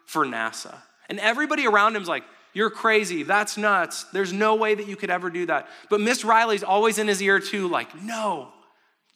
for 0.05 0.23
NASA. 0.23 0.75
And 1.09 1.19
everybody 1.19 1.65
around 1.65 1.95
him's 1.95 2.07
like, 2.07 2.23
You're 2.53 2.69
crazy. 2.69 3.23
That's 3.23 3.57
nuts. 3.57 4.05
There's 4.13 4.31
no 4.31 4.55
way 4.55 4.75
that 4.75 4.87
you 4.87 4.95
could 4.95 5.09
ever 5.09 5.29
do 5.29 5.47
that. 5.47 5.67
But 5.89 5.99
Miss 5.99 6.23
Riley's 6.23 6.63
always 6.63 6.99
in 6.99 7.07
his 7.07 7.21
ear, 7.21 7.39
too, 7.39 7.67
like, 7.67 7.99
No, 8.01 8.53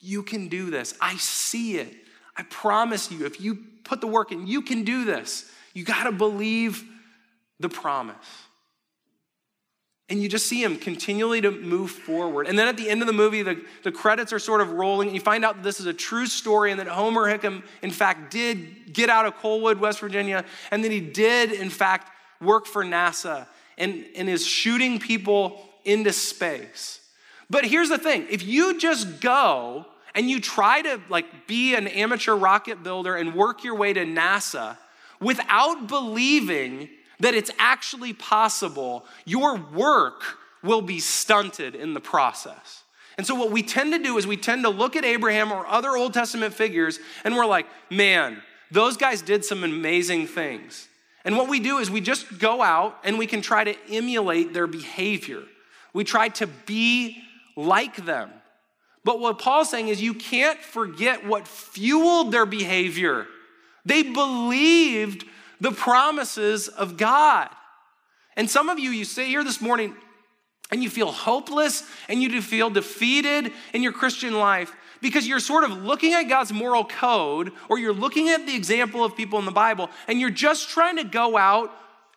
you 0.00 0.22
can 0.22 0.48
do 0.48 0.70
this. 0.70 0.94
I 1.00 1.16
see 1.16 1.78
it. 1.78 1.94
I 2.42 2.44
promise 2.46 3.08
you, 3.12 3.24
if 3.24 3.40
you 3.40 3.56
put 3.84 4.00
the 4.00 4.08
work 4.08 4.32
in, 4.32 4.48
you 4.48 4.62
can 4.62 4.82
do 4.82 5.04
this. 5.04 5.48
You 5.74 5.84
got 5.84 6.04
to 6.04 6.12
believe 6.12 6.82
the 7.60 7.68
promise. 7.68 8.16
And 10.08 10.20
you 10.20 10.28
just 10.28 10.48
see 10.48 10.60
him 10.60 10.76
continually 10.76 11.40
to 11.40 11.52
move 11.52 11.92
forward. 11.92 12.48
And 12.48 12.58
then 12.58 12.66
at 12.66 12.76
the 12.76 12.90
end 12.90 13.00
of 13.00 13.06
the 13.06 13.12
movie, 13.12 13.42
the, 13.42 13.64
the 13.84 13.92
credits 13.92 14.32
are 14.32 14.40
sort 14.40 14.60
of 14.60 14.72
rolling, 14.72 15.06
and 15.06 15.14
you 15.14 15.20
find 15.20 15.44
out 15.44 15.54
that 15.54 15.62
this 15.62 15.78
is 15.78 15.86
a 15.86 15.92
true 15.92 16.26
story 16.26 16.72
and 16.72 16.80
that 16.80 16.88
Homer 16.88 17.26
Hickam, 17.26 17.62
in 17.80 17.92
fact, 17.92 18.32
did 18.32 18.92
get 18.92 19.08
out 19.08 19.24
of 19.24 19.36
Coalwood, 19.36 19.78
West 19.78 20.00
Virginia, 20.00 20.44
and 20.72 20.82
that 20.82 20.90
he 20.90 21.00
did, 21.00 21.52
in 21.52 21.70
fact, 21.70 22.10
work 22.40 22.66
for 22.66 22.84
NASA 22.84 23.46
and, 23.78 24.04
and 24.16 24.28
is 24.28 24.44
shooting 24.44 24.98
people 24.98 25.62
into 25.84 26.12
space. 26.12 26.98
But 27.48 27.64
here's 27.64 27.88
the 27.88 27.98
thing 27.98 28.26
if 28.30 28.42
you 28.42 28.80
just 28.80 29.20
go 29.20 29.86
and 30.14 30.30
you 30.30 30.40
try 30.40 30.82
to 30.82 31.00
like 31.08 31.46
be 31.46 31.74
an 31.74 31.86
amateur 31.86 32.34
rocket 32.34 32.82
builder 32.82 33.16
and 33.16 33.34
work 33.34 33.64
your 33.64 33.74
way 33.74 33.92
to 33.92 34.04
NASA 34.04 34.76
without 35.20 35.86
believing 35.86 36.88
that 37.20 37.34
it's 37.34 37.50
actually 37.58 38.12
possible, 38.12 39.04
your 39.24 39.56
work 39.56 40.22
will 40.62 40.82
be 40.82 40.98
stunted 40.98 41.74
in 41.74 41.94
the 41.94 42.00
process. 42.00 42.82
And 43.16 43.26
so, 43.26 43.34
what 43.34 43.50
we 43.50 43.62
tend 43.62 43.92
to 43.92 43.98
do 43.98 44.16
is 44.18 44.26
we 44.26 44.36
tend 44.36 44.64
to 44.64 44.70
look 44.70 44.96
at 44.96 45.04
Abraham 45.04 45.52
or 45.52 45.66
other 45.66 45.96
Old 45.96 46.14
Testament 46.14 46.54
figures 46.54 46.98
and 47.24 47.36
we're 47.36 47.46
like, 47.46 47.66
man, 47.90 48.42
those 48.70 48.96
guys 48.96 49.22
did 49.22 49.44
some 49.44 49.64
amazing 49.64 50.26
things. 50.26 50.88
And 51.24 51.36
what 51.36 51.48
we 51.48 51.60
do 51.60 51.78
is 51.78 51.90
we 51.90 52.00
just 52.00 52.38
go 52.38 52.62
out 52.62 52.98
and 53.04 53.18
we 53.18 53.26
can 53.26 53.42
try 53.42 53.64
to 53.64 53.76
emulate 53.90 54.54
their 54.54 54.66
behavior. 54.66 55.42
We 55.92 56.04
try 56.04 56.28
to 56.30 56.46
be 56.46 57.22
like 57.54 58.04
them. 58.04 58.30
But 59.04 59.20
what 59.20 59.38
Paul's 59.38 59.70
saying 59.70 59.88
is 59.88 60.00
you 60.00 60.14
can't 60.14 60.60
forget 60.60 61.26
what 61.26 61.48
fueled 61.48 62.32
their 62.32 62.46
behavior. 62.46 63.26
They 63.84 64.02
believed 64.02 65.24
the 65.60 65.72
promises 65.72 66.68
of 66.68 66.96
God. 66.96 67.48
And 68.36 68.48
some 68.48 68.68
of 68.68 68.78
you, 68.78 68.90
you 68.90 69.04
sit 69.04 69.26
here 69.26 69.44
this 69.44 69.60
morning 69.60 69.94
and 70.70 70.82
you 70.82 70.88
feel 70.88 71.10
hopeless 71.10 71.84
and 72.08 72.22
you 72.22 72.40
feel 72.40 72.70
defeated 72.70 73.52
in 73.72 73.82
your 73.82 73.92
Christian 73.92 74.34
life 74.34 74.72
because 75.00 75.26
you're 75.26 75.40
sort 75.40 75.64
of 75.64 75.70
looking 75.82 76.14
at 76.14 76.24
God's 76.24 76.52
moral 76.52 76.84
code 76.84 77.52
or 77.68 77.78
you're 77.78 77.92
looking 77.92 78.28
at 78.28 78.46
the 78.46 78.54
example 78.54 79.04
of 79.04 79.16
people 79.16 79.38
in 79.38 79.44
the 79.44 79.50
Bible 79.50 79.90
and 80.08 80.20
you're 80.20 80.30
just 80.30 80.70
trying 80.70 80.96
to 80.96 81.04
go 81.04 81.36
out 81.36 81.70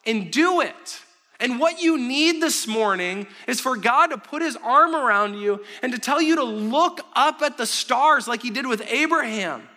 and 0.05 0.31
do 0.31 0.61
it. 0.61 1.01
And 1.39 1.59
what 1.59 1.81
you 1.81 1.97
need 1.97 2.41
this 2.41 2.65
morning 2.65 3.27
is 3.47 3.59
for 3.59 3.75
God 3.75 4.07
to 4.07 4.17
put 4.17 4.41
his 4.41 4.55
arm 4.57 4.95
around 4.95 5.35
you 5.35 5.63
and 5.81 5.91
to 5.91 5.99
tell 5.99 6.21
you 6.21 6.37
to 6.37 6.43
look 6.43 7.01
up 7.13 7.41
at 7.41 7.57
the 7.57 7.65
stars 7.65 8.27
like 8.27 8.41
he 8.41 8.49
did 8.49 8.65
with 8.65 8.81
Abraham. 8.87 9.67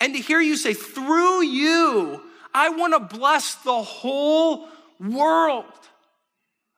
And 0.00 0.14
to 0.14 0.20
hear 0.20 0.40
you 0.40 0.56
say, 0.56 0.74
through 0.74 1.42
you, 1.44 2.22
I 2.52 2.68
want 2.70 2.92
to 2.92 3.18
bless 3.18 3.54
the 3.56 3.82
whole 3.82 4.68
world. 5.00 5.64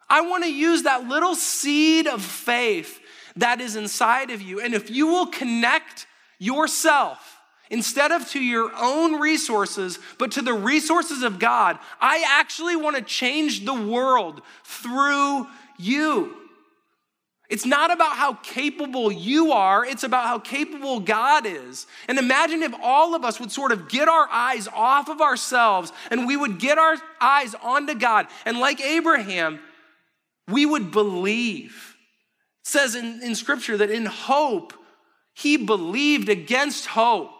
I 0.08 0.22
want 0.22 0.44
to 0.44 0.52
use 0.52 0.84
that 0.84 1.08
little 1.08 1.34
seed 1.34 2.06
of 2.06 2.22
faith 2.22 3.00
that 3.36 3.60
is 3.60 3.76
inside 3.76 4.30
of 4.30 4.42
you. 4.42 4.60
And 4.60 4.74
if 4.74 4.90
you 4.90 5.06
will 5.06 5.26
connect 5.26 6.06
yourself 6.38 7.39
instead 7.70 8.10
of 8.10 8.28
to 8.30 8.40
your 8.40 8.70
own 8.76 9.20
resources, 9.20 9.98
but 10.18 10.32
to 10.32 10.42
the 10.42 10.52
resources 10.52 11.22
of 11.22 11.38
God, 11.38 11.78
I 12.00 12.24
actually 12.26 12.76
want 12.76 12.96
to 12.96 13.02
change 13.02 13.64
the 13.64 13.74
world 13.74 14.42
through 14.64 15.46
you. 15.78 16.36
It's 17.48 17.66
not 17.66 17.92
about 17.92 18.16
how 18.16 18.34
capable 18.34 19.10
you 19.10 19.50
are, 19.50 19.84
it's 19.84 20.04
about 20.04 20.26
how 20.26 20.38
capable 20.38 21.00
God 21.00 21.46
is. 21.46 21.88
And 22.06 22.16
imagine 22.16 22.62
if 22.62 22.72
all 22.80 23.16
of 23.16 23.24
us 23.24 23.40
would 23.40 23.50
sort 23.50 23.72
of 23.72 23.88
get 23.88 24.08
our 24.08 24.28
eyes 24.30 24.68
off 24.68 25.08
of 25.08 25.20
ourselves 25.20 25.92
and 26.12 26.28
we 26.28 26.36
would 26.36 26.60
get 26.60 26.78
our 26.78 26.96
eyes 27.20 27.56
onto 27.56 27.94
God. 27.94 28.28
And 28.44 28.60
like 28.60 28.80
Abraham, 28.80 29.58
we 30.46 30.64
would 30.64 30.92
believe. 30.92 31.96
It 32.62 32.68
says 32.68 32.94
in, 32.94 33.20
in 33.20 33.34
Scripture 33.34 33.76
that 33.78 33.90
in 33.90 34.06
hope, 34.06 34.72
he 35.34 35.56
believed 35.56 36.28
against 36.28 36.86
hope. 36.86 37.39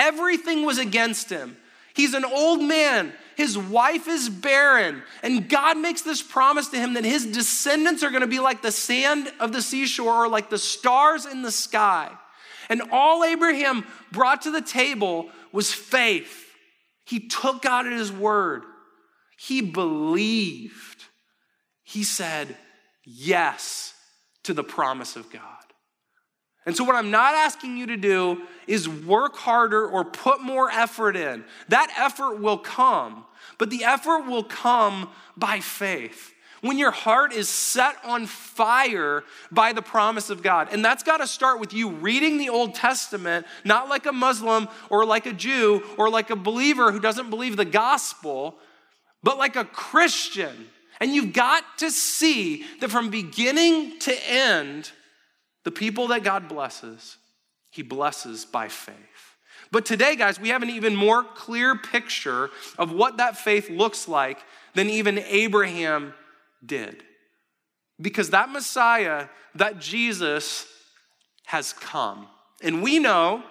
Everything 0.00 0.64
was 0.64 0.78
against 0.78 1.28
him. 1.28 1.58
He's 1.92 2.14
an 2.14 2.24
old 2.24 2.62
man. 2.62 3.12
His 3.36 3.58
wife 3.58 4.08
is 4.08 4.30
barren. 4.30 5.02
And 5.22 5.46
God 5.46 5.76
makes 5.76 6.00
this 6.00 6.22
promise 6.22 6.68
to 6.68 6.78
him 6.78 6.94
that 6.94 7.04
his 7.04 7.26
descendants 7.26 8.02
are 8.02 8.08
going 8.08 8.22
to 8.22 8.26
be 8.26 8.38
like 8.38 8.62
the 8.62 8.72
sand 8.72 9.30
of 9.38 9.52
the 9.52 9.60
seashore 9.60 10.24
or 10.24 10.28
like 10.28 10.48
the 10.48 10.56
stars 10.56 11.26
in 11.26 11.42
the 11.42 11.52
sky. 11.52 12.10
And 12.70 12.80
all 12.90 13.24
Abraham 13.24 13.84
brought 14.10 14.42
to 14.42 14.50
the 14.50 14.62
table 14.62 15.28
was 15.52 15.70
faith. 15.70 16.46
He 17.04 17.28
took 17.28 17.60
God 17.60 17.86
at 17.86 17.92
his 17.92 18.10
word. 18.10 18.62
He 19.36 19.60
believed. 19.60 21.04
He 21.82 22.04
said 22.04 22.56
yes 23.04 23.92
to 24.44 24.54
the 24.54 24.64
promise 24.64 25.16
of 25.16 25.30
God. 25.30 25.59
And 26.66 26.76
so, 26.76 26.84
what 26.84 26.94
I'm 26.94 27.10
not 27.10 27.34
asking 27.34 27.76
you 27.76 27.86
to 27.86 27.96
do 27.96 28.42
is 28.66 28.88
work 28.88 29.36
harder 29.36 29.86
or 29.86 30.04
put 30.04 30.42
more 30.42 30.70
effort 30.70 31.16
in. 31.16 31.44
That 31.68 31.92
effort 31.98 32.38
will 32.40 32.58
come, 32.58 33.24
but 33.58 33.70
the 33.70 33.84
effort 33.84 34.26
will 34.26 34.44
come 34.44 35.08
by 35.36 35.60
faith. 35.60 36.34
When 36.60 36.76
your 36.76 36.90
heart 36.90 37.32
is 37.32 37.48
set 37.48 37.96
on 38.04 38.26
fire 38.26 39.24
by 39.50 39.72
the 39.72 39.80
promise 39.80 40.28
of 40.28 40.42
God. 40.42 40.68
And 40.70 40.84
that's 40.84 41.02
got 41.02 41.16
to 41.16 41.26
start 41.26 41.58
with 41.58 41.72
you 41.72 41.88
reading 41.88 42.36
the 42.36 42.50
Old 42.50 42.74
Testament, 42.74 43.46
not 43.64 43.88
like 43.88 44.04
a 44.04 44.12
Muslim 44.12 44.68
or 44.90 45.06
like 45.06 45.24
a 45.24 45.32
Jew 45.32 45.82
or 45.96 46.10
like 46.10 46.28
a 46.28 46.36
believer 46.36 46.92
who 46.92 47.00
doesn't 47.00 47.30
believe 47.30 47.56
the 47.56 47.64
gospel, 47.64 48.58
but 49.22 49.38
like 49.38 49.56
a 49.56 49.64
Christian. 49.64 50.68
And 51.00 51.14
you've 51.14 51.32
got 51.32 51.64
to 51.78 51.90
see 51.90 52.66
that 52.80 52.90
from 52.90 53.08
beginning 53.08 53.98
to 54.00 54.30
end, 54.30 54.92
the 55.64 55.70
people 55.70 56.08
that 56.08 56.24
God 56.24 56.48
blesses, 56.48 57.16
He 57.70 57.82
blesses 57.82 58.44
by 58.44 58.68
faith. 58.68 58.96
But 59.72 59.86
today, 59.86 60.16
guys, 60.16 60.40
we 60.40 60.48
have 60.48 60.62
an 60.62 60.70
even 60.70 60.96
more 60.96 61.22
clear 61.22 61.76
picture 61.76 62.50
of 62.76 62.92
what 62.92 63.18
that 63.18 63.36
faith 63.36 63.70
looks 63.70 64.08
like 64.08 64.38
than 64.74 64.90
even 64.90 65.18
Abraham 65.18 66.12
did. 66.64 67.04
Because 68.00 68.30
that 68.30 68.50
Messiah, 68.50 69.28
that 69.54 69.78
Jesus, 69.78 70.66
has 71.44 71.72
come. 71.72 72.26
And 72.62 72.82
we 72.82 72.98
know 72.98 73.42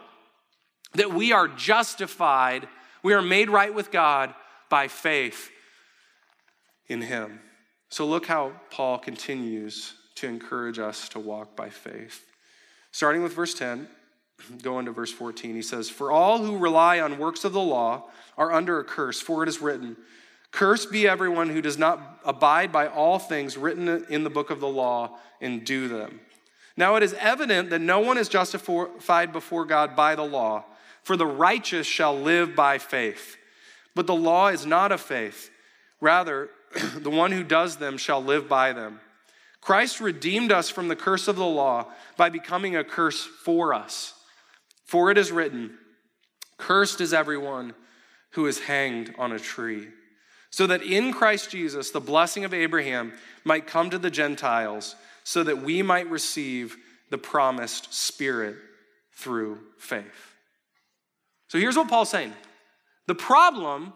that 0.94 1.14
we 1.14 1.32
are 1.32 1.48
justified, 1.48 2.68
we 3.04 3.14
are 3.14 3.22
made 3.22 3.50
right 3.50 3.74
with 3.74 3.92
God 3.92 4.34
by 4.70 4.88
faith 4.88 5.50
in 6.88 7.02
Him. 7.02 7.40
So 7.90 8.06
look 8.06 8.26
how 8.26 8.54
Paul 8.72 8.98
continues 8.98 9.94
to 10.20 10.28
encourage 10.28 10.80
us 10.80 11.10
to 11.10 11.20
walk 11.20 11.56
by 11.56 11.70
faith. 11.70 12.26
Starting 12.92 13.24
with 13.24 13.34
verse 13.34 13.54
10, 13.54 13.88
go 14.62 14.80
into 14.80 14.92
verse 14.92 15.12
14, 15.12 15.56
he 15.56 15.62
says, 15.62 15.90
For 15.90 16.12
all 16.12 16.44
who 16.44 16.58
rely 16.58 17.00
on 17.00 17.18
works 17.18 17.44
of 17.44 17.54
the 17.54 17.60
law 17.60 18.06
are 18.38 18.52
under 18.52 18.80
a 18.80 18.84
curse, 18.84 19.20
for 19.22 19.44
it 19.44 19.50
is 19.50 19.62
written, 19.62 19.98
Cursed 20.52 20.92
be 20.92 21.08
everyone 21.08 21.50
who 21.50 21.62
does 21.62 21.78
not 21.78 22.20
abide 22.26 22.72
by 22.72 22.88
all 22.88 23.20
things 23.20 23.58
written 23.58 23.88
in 24.10 24.24
the 24.24 24.30
book 24.30 24.50
of 24.50 24.60
the 24.60 24.68
law 24.68 25.18
and 25.42 25.64
do 25.64 25.88
them. 25.88 26.20
Now 26.76 26.96
it 26.96 27.04
is 27.04 27.14
evident 27.16 27.70
that 27.70 27.82
no 27.82 28.00
one 28.00 28.18
is 28.18 28.30
justified 28.30 29.32
before 29.32 29.66
God 29.66 29.96
by 29.96 30.16
the 30.16 30.24
law, 30.24 30.66
for 31.04 31.16
the 31.16 31.26
righteous 31.26 31.86
shall 31.86 32.20
live 32.20 32.56
by 32.56 32.78
faith. 32.78 33.38
But 33.96 34.08
the 34.08 34.16
law 34.16 34.48
is 34.48 34.66
not 34.66 34.92
of 34.92 35.02
faith. 35.02 35.52
Rather, 36.02 36.50
the 36.96 37.10
one 37.10 37.32
who 37.32 37.44
does 37.44 37.78
them 37.78 37.98
shall 37.98 38.24
live 38.24 38.48
by 38.48 38.74
them. 38.74 39.02
Christ 39.62 40.00
redeemed 40.00 40.52
us 40.52 40.70
from 40.70 40.88
the 40.88 40.96
curse 40.96 41.28
of 41.28 41.36
the 41.36 41.46
law 41.46 41.88
by 42.18 42.30
becoming 42.30 42.76
a 42.76 42.84
curse 42.84 43.24
for 43.24 43.74
us. 43.74 44.14
For 44.86 45.12
it 45.12 45.18
is 45.18 45.32
written, 45.32 45.78
Cursed 46.58 47.02
is 47.02 47.14
everyone 47.14 47.74
who 48.32 48.46
is 48.48 48.60
hanged 48.60 49.14
on 49.18 49.32
a 49.32 49.40
tree, 49.40 49.88
so 50.50 50.68
that 50.68 50.82
in 50.82 51.14
Christ 51.14 51.52
Jesus 51.52 51.92
the 51.92 52.00
blessing 52.00 52.46
of 52.46 52.54
Abraham 52.54 53.14
might 53.44 53.68
come 53.68 53.90
to 53.90 53.98
the 53.98 54.12
Gentiles, 54.12 54.96
so 55.24 55.44
that 55.44 55.62
we 55.62 55.82
might 55.82 56.10
receive 56.10 56.78
the 57.10 57.18
promised 57.18 57.94
Spirit 57.94 58.56
through 59.14 59.60
faith. 59.78 60.36
So 61.50 61.60
here's 61.60 61.76
what 61.76 61.90
Paul's 61.90 62.10
saying 62.10 62.34
the 63.08 63.16
problem 63.16 63.94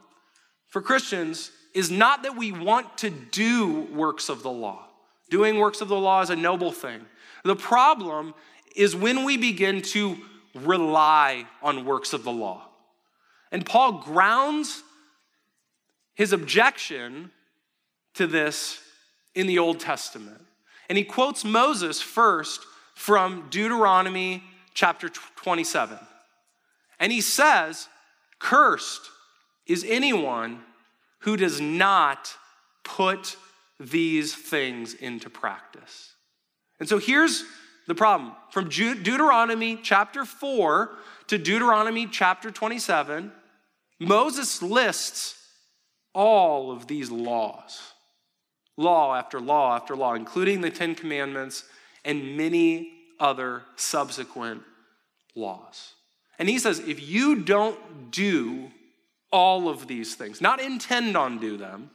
for 0.68 0.82
Christians 0.82 1.52
is 1.74 1.90
not 1.90 2.24
that 2.24 2.36
we 2.36 2.52
want 2.52 2.98
to 3.00 3.10
do 3.10 3.82
works 3.94 4.30
of 4.30 4.44
the 4.44 4.52
law. 4.52 4.88
Doing 5.34 5.58
works 5.58 5.82
of 5.82 5.88
the 5.88 5.98
law 5.98 6.22
is 6.22 6.30
a 6.30 6.36
noble 6.36 6.72
thing. 6.72 7.04
The 7.44 7.56
problem 7.56 8.36
is 8.76 8.96
when 8.96 9.24
we 9.24 9.36
begin 9.36 9.82
to 9.82 10.16
rely 10.54 11.48
on 11.64 11.86
works 11.86 12.14
of 12.14 12.24
the 12.24 12.32
law. 12.32 12.68
And 13.52 13.66
Paul 13.66 13.94
grounds 13.94 14.84
his 16.14 16.34
objection 16.34 17.32
to 18.14 18.28
this 18.28 18.80
in 19.34 19.48
the 19.48 19.58
Old 19.58 19.80
Testament. 19.80 20.40
And 20.88 21.00
he 21.00 21.04
quotes 21.04 21.44
Moses 21.44 22.00
first 22.00 22.62
from 22.94 23.48
Deuteronomy 23.50 24.44
chapter 24.76 25.10
27. 25.10 25.98
And 27.00 27.12
he 27.12 27.22
says, 27.22 27.88
Cursed 28.38 29.10
is 29.66 29.84
anyone 29.90 30.62
who 31.22 31.38
does 31.38 31.60
not 31.60 32.38
put 32.84 33.36
these 33.80 34.36
things 34.36 34.94
into 34.94 35.30
practice. 35.30 36.14
And 36.80 36.88
so 36.88 36.98
here's 37.00 37.44
the 37.88 37.96
problem 37.96 38.34
from 38.52 38.70
Deuteronomy 38.70 39.78
chapter 39.82 40.26
4 40.26 40.92
to 41.28 41.38
Deuteronomy 41.38 42.08
chapter 42.08 42.52
27, 42.52 43.32
Moses 44.00 44.62
lists 44.62 45.40
all 46.14 46.72
of 46.72 46.88
these 46.88 47.10
laws 47.10 47.94
law 48.76 49.16
after 49.16 49.40
law 49.40 49.76
after 49.76 49.96
law, 49.96 50.14
including 50.14 50.62
the 50.62 50.70
Ten 50.70 50.96
Commandments 50.96 51.64
and 52.04 52.36
many 52.36 52.92
other 53.20 53.64
subsequent 53.76 54.64
laws. 55.36 55.94
And 56.40 56.50
he 56.50 56.60
says, 56.60 56.80
if 56.80 57.02
you 57.08 57.44
don't 57.44 58.12
do 58.12 58.72
all 59.32 59.70
of 59.70 59.88
these 59.88 60.16
things, 60.16 60.42
not 60.42 60.60
intend 60.60 61.16
on 61.16 61.38
do 61.38 61.58
them, 61.58 61.92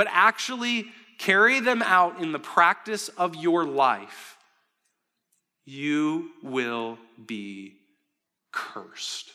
but 0.00 0.08
actually 0.12 0.86
carry 1.18 1.60
them 1.60 1.82
out 1.82 2.22
in 2.22 2.32
the 2.32 2.38
practice 2.38 3.10
of 3.18 3.36
your 3.36 3.66
life, 3.66 4.38
you 5.66 6.30
will 6.42 6.96
be 7.26 7.74
cursed. 8.50 9.30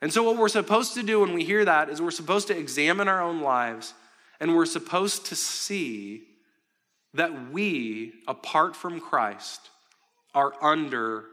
And 0.00 0.12
so, 0.12 0.22
what 0.22 0.36
we're 0.36 0.46
supposed 0.46 0.94
to 0.94 1.02
do 1.02 1.18
when 1.18 1.32
we 1.34 1.42
hear 1.44 1.64
that 1.64 1.88
is 1.88 2.00
we're 2.00 2.12
supposed 2.12 2.46
to 2.46 2.56
examine 2.56 3.08
our 3.08 3.20
own 3.20 3.40
lives 3.40 3.92
and 4.38 4.54
we're 4.54 4.66
supposed 4.66 5.26
to 5.26 5.34
see 5.34 6.22
that 7.14 7.50
we, 7.50 8.12
apart 8.28 8.76
from 8.76 9.00
Christ, 9.00 9.68
are 10.32 10.52
under 10.62 11.24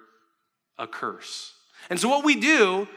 a 0.80 0.88
curse. 0.88 1.54
And 1.92 2.00
so, 2.00 2.10
what 2.10 2.26
we 2.26 2.34
do, 2.34 2.88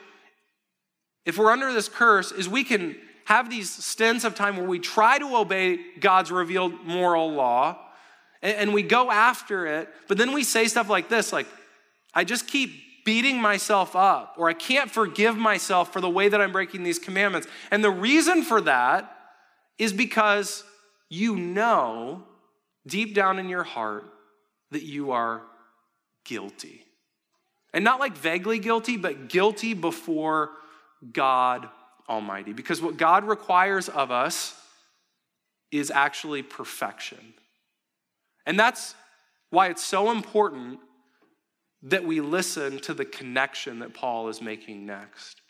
if 1.27 1.37
we're 1.37 1.51
under 1.51 1.75
this 1.75 1.91
curse, 1.91 2.33
is 2.33 2.49
we 2.49 2.65
can 2.65 2.97
have 3.29 3.51
these 3.51 3.71
stints 3.71 4.25
of 4.25 4.35
time 4.35 4.57
where 4.57 4.67
we 4.67 4.79
try 4.79 5.19
to 5.19 5.37
obey 5.37 5.79
God's 6.01 6.33
revealed 6.33 6.73
moral 6.87 7.31
law 7.31 7.79
and, 8.41 8.73
we 8.73 8.83
go 8.83 9.11
after 9.11 9.67
it, 9.67 9.91
but 10.07 10.17
then 10.17 10.33
we 10.33 10.43
say 10.43 10.67
stuff 10.67 10.89
like 10.89 11.11
this 11.11 11.31
like, 11.31 11.47
I 12.15 12.25
just 12.25 12.47
keep 12.47 12.71
beating 13.05 13.39
myself 13.39 13.95
up, 13.95 14.37
or 14.39 14.49
I 14.49 14.55
can't 14.55 14.91
forgive 14.91 15.37
myself 15.37 15.93
for 15.93 16.01
the 16.01 16.09
way 16.09 16.31
that 16.31 16.41
I'm 16.41 16.53
breaking 16.53 16.85
these 16.85 16.99
commandments. 16.99 17.47
And 17.71 17.85
the 17.85 17.91
reason 17.91 18.45
for 18.45 18.63
that 18.63 19.15
is 19.77 19.93
because 19.93 20.65
you 21.11 21.37
know 21.37 22.25
deep 22.87 23.15
down 23.15 23.39
in 23.39 23.51
your 23.51 23.65
heart 23.65 24.07
that 24.71 24.85
you 24.85 25.11
are 25.11 25.43
guilty. 26.25 26.83
And 27.75 27.85
not 27.85 28.01
like 28.01 28.17
vaguely 28.17 28.59
guilty, 28.59 28.97
but 28.97 29.29
guilty 29.29 29.75
before 29.75 30.49
God 31.13 31.69
Almighty. 32.09 32.53
Because 32.53 32.81
what 32.81 32.97
God 32.97 33.25
requires 33.25 33.89
of 33.89 34.11
us 34.11 34.55
is 35.71 35.91
actually 35.91 36.43
perfection. 36.43 37.35
And 38.47 38.59
that's 38.59 38.95
why 39.51 39.69
it's 39.69 39.85
so 39.85 40.11
important 40.11 40.81
that 41.83 42.05
we 42.05 42.21
listen 42.21 42.79
to 42.81 42.95
the 42.95 43.05
connection 43.05 43.81
that 43.81 43.95
Paul 43.95 44.29
is 44.29 44.43
making 44.43 44.87
next. 44.87 45.41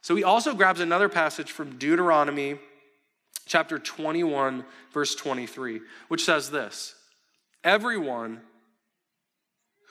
So 0.00 0.14
he 0.14 0.24
also 0.24 0.54
grabs 0.54 0.80
another 0.80 1.08
passage 1.08 1.50
from 1.50 1.78
Deuteronomy 1.78 2.58
chapter 3.46 3.78
21, 3.78 4.64
verse 4.92 5.14
23, 5.14 5.80
which 6.08 6.24
says 6.24 6.50
this 6.50 6.94
Everyone 7.64 8.40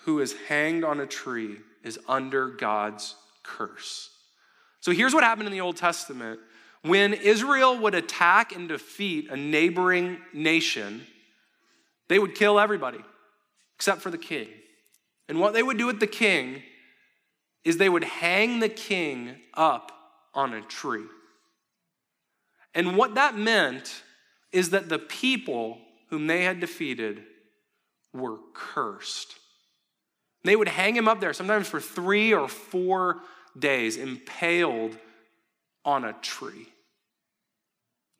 who 0.03 0.19
is 0.19 0.35
hanged 0.47 0.83
on 0.83 0.99
a 0.99 1.05
tree 1.05 1.57
is 1.83 1.99
under 2.07 2.47
God's 2.47 3.15
curse. 3.43 4.14
So 4.85 4.91
here's 4.91 5.15
what 5.15 5.23
happened 5.23 5.47
in 5.47 5.51
the 5.51 5.61
Old 5.61 5.77
Testament. 5.77 6.39
When 6.83 7.15
Israel 7.15 7.75
would 7.79 7.95
attack 7.95 8.55
and 8.55 8.67
defeat 8.67 9.31
a 9.31 9.35
neighboring 9.35 10.19
nation, 10.31 11.01
they 12.07 12.19
would 12.19 12.35
kill 12.35 12.59
everybody 12.59 12.99
except 13.77 14.01
for 14.01 14.11
the 14.11 14.19
king. 14.19 14.47
And 15.27 15.39
what 15.39 15.55
they 15.55 15.63
would 15.63 15.79
do 15.79 15.87
with 15.87 15.99
the 15.99 16.05
king 16.05 16.61
is 17.63 17.77
they 17.77 17.89
would 17.89 18.03
hang 18.03 18.59
the 18.59 18.69
king 18.69 19.37
up 19.55 19.91
on 20.35 20.53
a 20.53 20.61
tree. 20.61 21.07
And 22.75 22.95
what 22.95 23.15
that 23.15 23.35
meant 23.35 24.03
is 24.51 24.69
that 24.69 24.87
the 24.87 24.99
people 24.99 25.79
whom 26.11 26.27
they 26.27 26.43
had 26.43 26.59
defeated 26.59 27.23
were 28.13 28.37
cursed. 28.53 29.33
They 30.43 30.55
would 30.55 30.67
hang 30.67 30.95
him 30.95 31.07
up 31.07 31.21
there, 31.21 31.33
sometimes 31.33 31.67
for 31.67 31.81
three 31.81 32.35
or 32.35 32.47
four 32.47 33.21
days, 33.57 33.97
impaled 33.97 34.97
on 35.83 36.05
a 36.05 36.13
tree. 36.13 36.67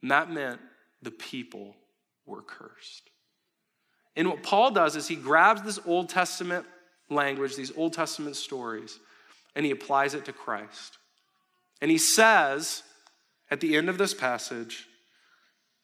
And 0.02 0.12
that 0.12 0.30
meant 0.30 0.60
the 1.02 1.12
people 1.12 1.76
were 2.26 2.42
cursed. 2.42 3.10
And 4.16 4.30
what 4.30 4.44
Paul 4.44 4.72
does 4.72 4.96
is 4.96 5.08
he 5.08 5.16
grabs 5.16 5.62
this 5.62 5.80
Old 5.86 6.10
Testament 6.10 6.66
language, 7.10 7.56
these 7.56 7.76
Old 7.76 7.94
Testament 7.94 8.36
stories, 8.36 9.00
and 9.56 9.66
he 9.66 9.72
applies 9.72 10.14
it 10.14 10.26
to 10.26 10.34
Christ. 10.34 10.98
And 11.82 11.92
he 11.92 11.98
says 11.98 12.84
at 13.52 13.60
the 13.60 13.76
end 13.76 13.90
of 13.90 13.98
this 13.98 14.14
passage, 14.14 14.88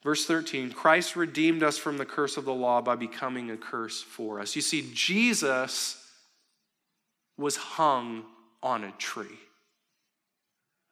verse 0.03 0.25
13, 0.25 0.71
Christ 0.71 1.15
redeemed 1.15 1.63
us 1.63 1.77
from 1.77 1.97
the 1.97 2.05
curse 2.05 2.37
of 2.37 2.45
the 2.45 2.53
law 2.53 2.81
by 2.81 2.95
becoming 2.95 3.51
a 3.51 3.57
curse 3.57 4.01
for 4.01 4.39
us. 4.39 4.55
You 4.55 4.61
see, 4.61 4.89
Jesus 4.93 5.97
was 7.37 7.55
hung 7.55 8.23
on 8.63 8.83
a 8.83 8.91
tree, 8.91 9.39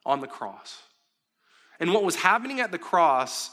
on 0.06 0.22
the 0.22 0.28
cross. 0.28 0.82
And 1.80 1.94
what 1.94 2.04
was 2.04 2.16
happening 2.16 2.60
at 2.60 2.72
the 2.72 2.78
cross 2.78 3.52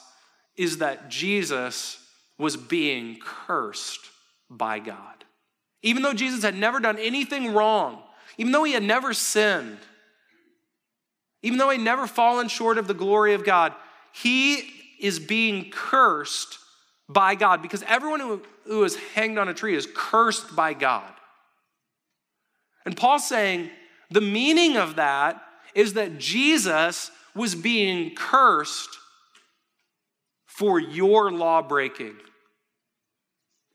is 0.57 0.79
that 0.79 1.09
Jesus 1.09 2.03
was 2.39 2.57
being 2.57 3.19
cursed 3.21 4.01
by 4.51 4.79
God. 4.79 5.25
Even 5.83 6.03
though 6.03 6.15
Jesus 6.15 6.43
had 6.43 6.57
never 6.57 6.81
done 6.81 6.99
anything 6.99 7.53
wrong, 7.53 8.03
even 8.39 8.53
though 8.53 8.65
he 8.65 8.73
had 8.73 8.83
never 8.83 9.13
sinned, 9.13 9.79
even 11.43 11.59
though 11.59 11.71
he 11.71 11.77
had 11.77 11.85
never 11.85 12.07
fallen 12.07 12.49
short 12.49 12.79
of 12.79 12.89
the 12.89 12.95
glory 12.95 13.35
of 13.35 13.45
God, 13.45 13.73
he 14.13 14.69
is 14.99 15.19
being 15.19 15.71
cursed 15.71 16.59
by 17.09 17.35
God 17.35 17.63
because 17.63 17.85
everyone 17.85 18.21
who, 18.21 18.43
who 18.65 18.83
is 18.85 18.97
hanged 19.15 19.39
on 19.39 19.49
a 19.49 19.55
tree 19.55 19.77
is 19.77 19.87
cursed 19.95 20.57
by 20.57 20.75
God. 20.75 21.13
And 22.85 22.97
Paul's 22.97 23.29
saying 23.29 23.71
the 24.11 24.21
meaning 24.21 24.77
of 24.77 24.97
that 24.97 25.43
is 25.75 25.95
that 25.95 26.19
Jesus 26.19 27.11
was 27.35 27.55
being 27.55 28.15
cursed 28.15 28.99
for 30.47 30.81
your 30.81 31.31
law 31.31 31.61
breaking. 31.61 32.17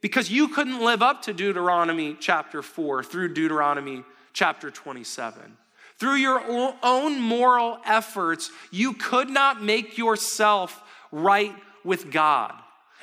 Because 0.01 0.31
you 0.31 0.47
couldn't 0.47 0.83
live 0.83 1.03
up 1.03 1.21
to 1.23 1.33
Deuteronomy 1.33 2.17
chapter 2.19 2.63
4 2.63 3.03
through 3.03 3.33
Deuteronomy 3.33 4.03
chapter 4.33 4.71
27. 4.71 5.57
Through 5.99 6.15
your 6.15 6.41
own 6.81 7.21
moral 7.21 7.77
efforts, 7.85 8.49
you 8.71 8.93
could 8.93 9.29
not 9.29 9.61
make 9.61 9.99
yourself 9.99 10.81
right 11.11 11.53
with 11.83 12.11
God. 12.11 12.55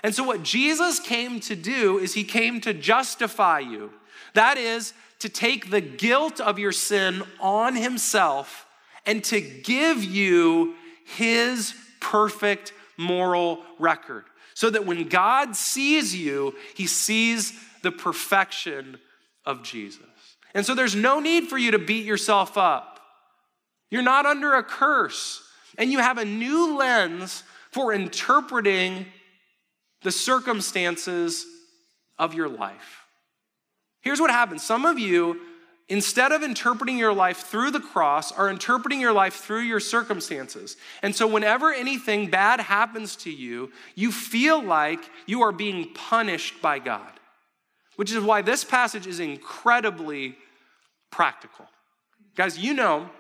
And 0.02 0.12
so, 0.12 0.24
what 0.24 0.42
Jesus 0.42 0.98
came 0.98 1.38
to 1.40 1.54
do 1.54 1.98
is 1.98 2.14
he 2.14 2.24
came 2.24 2.60
to 2.62 2.74
justify 2.74 3.60
you. 3.60 3.92
That 4.34 4.58
is, 4.58 4.92
to 5.20 5.28
take 5.28 5.70
the 5.70 5.80
guilt 5.80 6.40
of 6.40 6.58
your 6.58 6.72
sin 6.72 7.22
on 7.40 7.74
himself 7.74 8.66
and 9.04 9.24
to 9.24 9.40
give 9.40 10.04
you 10.04 10.74
his 11.04 11.74
perfect 12.00 12.72
moral 12.96 13.62
record. 13.78 14.24
So 14.54 14.70
that 14.70 14.86
when 14.86 15.08
God 15.08 15.56
sees 15.56 16.14
you, 16.14 16.54
he 16.74 16.86
sees 16.86 17.52
the 17.82 17.92
perfection 17.92 18.98
of 19.44 19.62
Jesus. 19.62 20.02
And 20.54 20.66
so 20.66 20.74
there's 20.74 20.96
no 20.96 21.20
need 21.20 21.48
for 21.48 21.58
you 21.58 21.72
to 21.72 21.78
beat 21.78 22.04
yourself 22.04 22.58
up. 22.58 23.00
You're 23.90 24.02
not 24.02 24.26
under 24.26 24.54
a 24.54 24.62
curse, 24.62 25.42
and 25.78 25.90
you 25.90 25.98
have 26.00 26.18
a 26.18 26.24
new 26.24 26.76
lens 26.76 27.42
for 27.70 27.92
interpreting 27.92 29.06
the 30.02 30.10
circumstances 30.10 31.46
of 32.18 32.34
your 32.34 32.48
life. 32.48 33.04
Here's 34.00 34.20
what 34.20 34.30
happens 34.30 34.62
some 34.62 34.84
of 34.84 34.98
you, 34.98 35.40
instead 35.88 36.32
of 36.32 36.42
interpreting 36.42 36.98
your 36.98 37.12
life 37.12 37.46
through 37.46 37.70
the 37.70 37.80
cross, 37.80 38.32
are 38.32 38.50
interpreting 38.50 39.00
your 39.00 39.12
life 39.12 39.34
through 39.34 39.62
your 39.62 39.80
circumstances. 39.80 40.76
And 41.02 41.14
so, 41.14 41.26
whenever 41.26 41.72
anything 41.72 42.30
bad 42.30 42.60
happens 42.60 43.16
to 43.16 43.30
you, 43.30 43.72
you 43.94 44.12
feel 44.12 44.62
like 44.62 45.00
you 45.26 45.42
are 45.42 45.52
being 45.52 45.92
punished 45.94 46.60
by 46.62 46.78
God, 46.78 47.12
which 47.96 48.12
is 48.12 48.22
why 48.22 48.42
this 48.42 48.64
passage 48.64 49.06
is 49.06 49.20
incredibly 49.20 50.36
practical. 51.10 51.66
Guys, 52.36 52.58
you 52.58 52.72
know, 52.74 53.10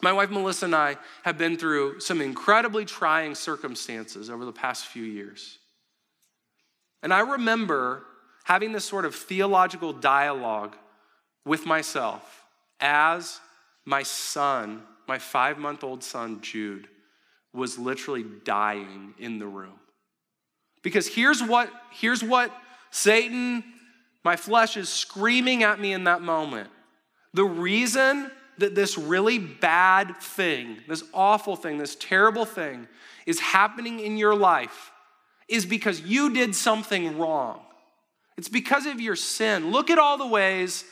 my 0.00 0.12
wife 0.12 0.30
Melissa 0.30 0.66
and 0.66 0.74
I 0.74 0.96
have 1.24 1.38
been 1.38 1.56
through 1.56 2.00
some 2.00 2.20
incredibly 2.20 2.84
trying 2.84 3.34
circumstances 3.34 4.30
over 4.30 4.44
the 4.44 4.52
past 4.52 4.86
few 4.86 5.04
years. 5.04 5.58
And 7.02 7.12
I 7.12 7.20
remember 7.20 8.04
having 8.44 8.72
this 8.72 8.84
sort 8.84 9.04
of 9.04 9.14
theological 9.14 9.92
dialogue 9.92 10.76
with 11.44 11.66
myself 11.66 12.44
as 12.80 13.40
my 13.84 14.02
son, 14.02 14.82
my 15.08 15.18
five 15.18 15.58
month 15.58 15.84
old 15.84 16.02
son, 16.02 16.40
Jude, 16.40 16.88
was 17.52 17.78
literally 17.78 18.24
dying 18.44 19.14
in 19.18 19.38
the 19.38 19.46
room. 19.46 19.78
Because 20.82 21.06
here's 21.06 21.42
what, 21.42 21.70
here's 21.90 22.22
what 22.22 22.52
Satan, 22.90 23.62
my 24.24 24.36
flesh, 24.36 24.76
is 24.76 24.88
screaming 24.88 25.62
at 25.62 25.80
me 25.80 25.92
in 25.92 26.04
that 26.04 26.22
moment. 26.22 26.70
The 27.34 27.44
reason 27.44 28.30
that 28.58 28.74
this 28.74 28.98
really 28.98 29.38
bad 29.38 30.16
thing, 30.20 30.78
this 30.88 31.04
awful 31.14 31.56
thing, 31.56 31.78
this 31.78 31.96
terrible 31.96 32.44
thing 32.44 32.86
is 33.26 33.40
happening 33.40 34.00
in 34.00 34.16
your 34.16 34.34
life 34.34 34.90
is 35.48 35.64
because 35.66 36.00
you 36.00 36.32
did 36.32 36.54
something 36.54 37.18
wrong. 37.18 37.60
It's 38.36 38.48
because 38.48 38.86
of 38.86 39.00
your 39.00 39.16
sin. 39.16 39.70
Look 39.70 39.90
at 39.90 39.98
all 39.98 40.18
the 40.18 40.26
ways 40.26 40.84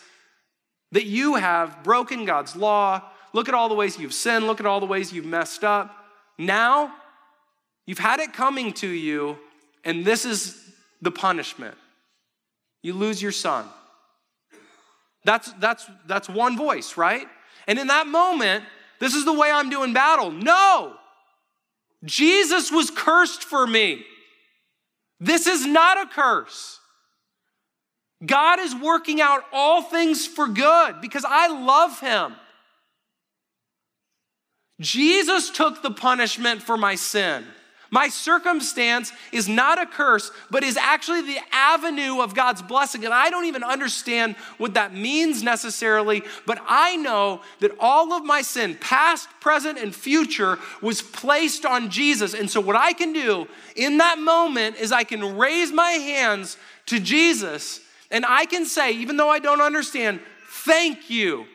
that 0.93 1.05
you 1.05 1.37
have 1.37 1.83
broken 1.83 2.25
God's 2.25 2.57
law. 2.57 3.03
Look 3.33 3.49
at 3.49 3.55
all 3.55 3.69
the 3.69 3.75
ways 3.75 3.99
you've 3.99 4.15
sinned. 4.15 4.47
Look 4.47 4.61
at 4.61 4.67
all 4.67 4.81
the 4.81 4.87
ways 4.87 5.13
you've 5.13 5.27
messed 5.27 5.65
up. 5.65 5.95
Now, 6.39 6.93
you've 7.87 7.99
had 7.99 8.21
it 8.21 8.33
coming 8.33 8.73
to 8.75 8.89
you, 8.89 9.39
and 9.85 10.05
this 10.05 10.25
is 10.25 10.61
the 11.01 11.11
punishment. 11.11 11.77
You 12.83 12.95
lose 12.95 13.23
your 13.23 13.33
son. 13.33 13.67
That's, 15.25 15.53
that's, 15.55 15.87
that's 16.07 16.29
one 16.29 16.57
voice, 16.57 16.97
right? 16.97 17.27
And 17.67 17.79
in 17.79 17.89
that 17.89 18.07
moment, 18.07 18.65
this 18.99 19.15
is 19.15 19.25
the 19.25 19.33
way 19.33 19.51
I'm 19.51 19.71
doing 19.71 19.93
battle. 19.93 20.31
No! 20.31 20.95
Jesus 22.05 22.73
was 22.73 22.91
cursed 22.91 23.45
for 23.45 23.67
me. 23.67 24.05
This 25.21 25.47
is 25.47 25.67
not 25.67 26.01
a 26.01 26.07
curse. 26.07 26.80
God 28.25 28.61
is 28.61 28.75
working 28.75 29.21
out 29.21 29.45
all 29.53 29.83
things 29.83 30.27
for 30.27 30.47
good 30.47 31.01
because 31.01 31.25
I 31.27 31.49
love 31.49 32.01
him. 32.01 32.35
Jesus 34.81 35.51
took 35.51 35.83
the 35.83 35.91
punishment 35.91 36.63
for 36.63 36.77
my 36.77 36.95
sin. 36.95 37.45
My 37.93 38.09
circumstance 38.09 39.13
is 39.33 39.49
not 39.49 39.83
a 39.83 39.87
curse, 39.87 40.31
but 40.49 40.63
is 40.63 40.77
actually 40.77 41.23
the 41.23 41.39
avenue 41.51 42.21
of 42.21 42.37
God's 42.37 42.63
blessing. 42.63 43.05
And 43.05 43.13
I 43.13 43.31
don't 43.31 43.47
even 43.47 43.65
understand 43.65 44.37
what 44.59 44.75
that 44.75 44.95
means 44.95 45.43
necessarily, 45.43 46.23
but 46.47 46.63
I 46.69 46.97
know 46.97 47.41
that 47.59 47.73
all 47.81 48.13
of 48.13 48.25
my 48.25 48.43
sin, 48.43 48.77
past, 48.81 49.29
present, 49.41 49.77
and 49.77 49.93
future, 49.93 50.59
was 50.81 51.03
placed 51.03 51.67
on 51.67 51.91
Jesus. 51.91 52.33
And 52.33 52.49
so, 52.49 52.61
what 52.61 52.77
I 52.77 52.93
can 52.93 53.13
do 53.13 53.49
in 53.75 53.99
that 53.99 54.21
moment 54.21 54.77
is 54.77 54.93
I 54.93 55.03
can 55.03 55.37
raise 55.37 55.73
my 55.73 55.91
hands 55.91 56.57
to 56.87 57.01
Jesus 57.01 57.81
and 58.11 58.25
I 58.27 58.47
can 58.47 58.67
say, 58.67 58.93
even 58.93 59.17
though 59.17 59.29
I 59.29 59.39
don't 59.39 59.61
understand, 59.61 60.21
thank 60.49 61.11
you. 61.11 61.47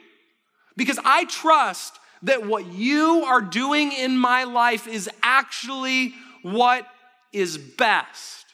Because 0.77 0.99
I 1.03 1.25
trust 1.25 1.99
that 2.23 2.45
what 2.45 2.65
you 2.73 3.23
are 3.25 3.41
doing 3.41 3.91
in 3.91 4.17
my 4.17 4.43
life 4.45 4.87
is 4.87 5.09
actually 5.21 6.13
what 6.41 6.87
is 7.31 7.57
best. 7.57 8.45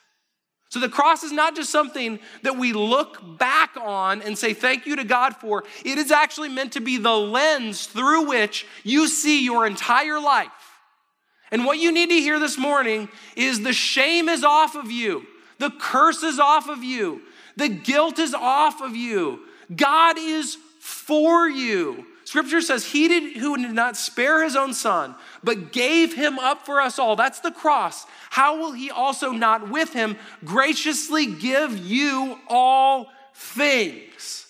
So 0.69 0.79
the 0.79 0.89
cross 0.89 1.23
is 1.23 1.33
not 1.33 1.55
just 1.55 1.69
something 1.69 2.19
that 2.43 2.57
we 2.57 2.71
look 2.71 3.37
back 3.37 3.75
on 3.75 4.21
and 4.21 4.37
say 4.37 4.53
thank 4.53 4.85
you 4.85 4.95
to 4.95 5.03
God 5.03 5.35
for. 5.35 5.65
It 5.83 5.97
is 5.97 6.11
actually 6.11 6.47
meant 6.47 6.73
to 6.73 6.79
be 6.79 6.97
the 6.97 7.15
lens 7.15 7.87
through 7.87 8.27
which 8.29 8.65
you 8.83 9.07
see 9.07 9.43
your 9.43 9.67
entire 9.67 10.19
life. 10.19 10.49
And 11.51 11.65
what 11.65 11.77
you 11.77 11.91
need 11.91 12.09
to 12.09 12.15
hear 12.15 12.39
this 12.39 12.57
morning 12.57 13.09
is 13.35 13.61
the 13.61 13.73
shame 13.73 14.29
is 14.29 14.45
off 14.45 14.75
of 14.75 14.89
you, 14.89 15.27
the 15.59 15.71
curse 15.71 16.23
is 16.23 16.39
off 16.39 16.69
of 16.69 16.83
you, 16.83 17.21
the 17.55 17.69
guilt 17.69 18.19
is 18.19 18.33
off 18.33 18.81
of 18.81 18.95
you. 18.95 19.39
God 19.75 20.17
is 20.17 20.57
for 20.79 21.47
you. 21.49 22.05
Scripture 22.23 22.61
says, 22.61 22.85
He 22.85 23.07
did, 23.07 23.37
who 23.37 23.57
did 23.57 23.73
not 23.73 23.97
spare 23.97 24.43
his 24.43 24.55
own 24.55 24.73
son, 24.73 25.15
but 25.43 25.71
gave 25.73 26.13
him 26.13 26.39
up 26.39 26.65
for 26.65 26.79
us 26.79 26.97
all. 26.97 27.15
That's 27.15 27.41
the 27.41 27.51
cross. 27.51 28.05
How 28.29 28.57
will 28.57 28.71
he 28.71 28.89
also 28.89 29.31
not 29.31 29.69
with 29.69 29.91
him 29.93 30.15
graciously 30.45 31.25
give 31.25 31.77
you 31.77 32.39
all 32.47 33.11
things? 33.35 34.47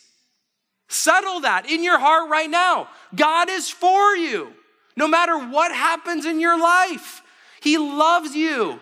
Settle 0.89 1.39
that 1.39 1.69
in 1.69 1.83
your 1.83 1.99
heart 1.99 2.29
right 2.29 2.49
now. 2.49 2.87
God 3.15 3.49
is 3.49 3.69
for 3.69 4.15
you, 4.15 4.53
no 4.95 5.07
matter 5.07 5.37
what 5.37 5.71
happens 5.71 6.25
in 6.25 6.39
your 6.39 6.61
life. 6.61 7.21
He 7.61 7.77
loves 7.77 8.35
you 8.35 8.79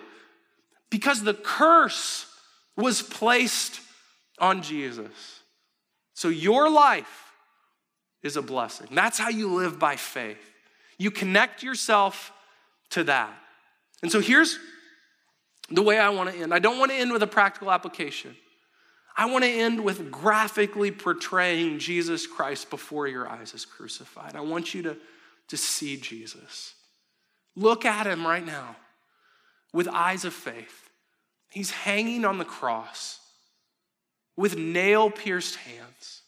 because 0.90 1.24
the 1.24 1.34
curse 1.34 2.26
was 2.76 3.02
placed 3.02 3.80
on 4.40 4.62
Jesus. 4.62 5.42
So 6.14 6.30
your 6.30 6.70
life 6.70 7.32
is 8.24 8.36
a 8.36 8.42
blessing. 8.42 8.88
That's 8.92 9.18
how 9.18 9.30
you 9.30 9.54
live 9.54 9.80
by 9.80 9.96
faith. 9.96 10.52
You 10.98 11.12
connect 11.12 11.64
yourself 11.64 12.32
to 12.92 13.04
that. 13.06 13.34
And 14.02 14.12
so 14.12 14.20
here's 14.20 14.60
the 15.70 15.82
way 15.82 15.98
I 15.98 16.10
want 16.10 16.34
to 16.34 16.36
end. 16.36 16.54
I 16.54 16.60
don't 16.60 16.80
want 16.80 16.92
to 16.92 16.98
end 16.98 17.12
with 17.12 17.24
a 17.24 17.28
practical 17.28 17.72
application. 17.72 18.36
I 19.16 19.26
want 19.26 19.44
to 19.44 19.50
end 19.50 19.84
with 19.84 20.12
graphically 20.12 20.92
portraying 20.92 21.80
Jesus 21.80 22.26
Christ 22.26 22.70
before 22.70 23.08
your 23.08 23.28
eyes 23.28 23.54
as 23.54 23.66
crucified. 23.66 24.36
I 24.36 24.42
want 24.42 24.74
you 24.74 24.82
to, 24.84 24.98
to 25.50 25.58
see 25.58 25.98
Jesus. 25.98 26.74
Look 27.56 27.86
at 27.86 28.08
him 28.08 28.26
right 28.26 28.46
now 28.46 28.78
with 29.74 29.88
eyes 29.88 30.26
of 30.26 30.34
faith. 30.34 30.90
He's 31.50 31.72
hanging 31.72 32.26
on 32.26 32.38
the 32.38 32.46
cross 32.46 33.19
with 34.40 34.58
nail 34.58 35.12
pierced 35.12 35.58
hands, 35.58 36.22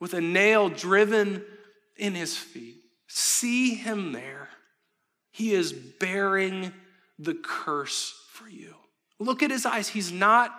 with 0.00 0.14
a 0.14 0.22
nail 0.22 0.70
driven 0.70 1.44
in 1.98 2.14
his 2.14 2.34
feet. 2.34 2.78
See 3.08 3.74
him 3.74 4.12
there. 4.12 4.48
He 5.32 5.52
is 5.52 5.70
bearing 5.70 6.72
the 7.18 7.34
curse 7.34 8.14
for 8.30 8.48
you. 8.48 8.74
Look 9.18 9.42
at 9.42 9.50
his 9.50 9.66
eyes. 9.66 9.88
He's 9.88 10.10
not 10.10 10.50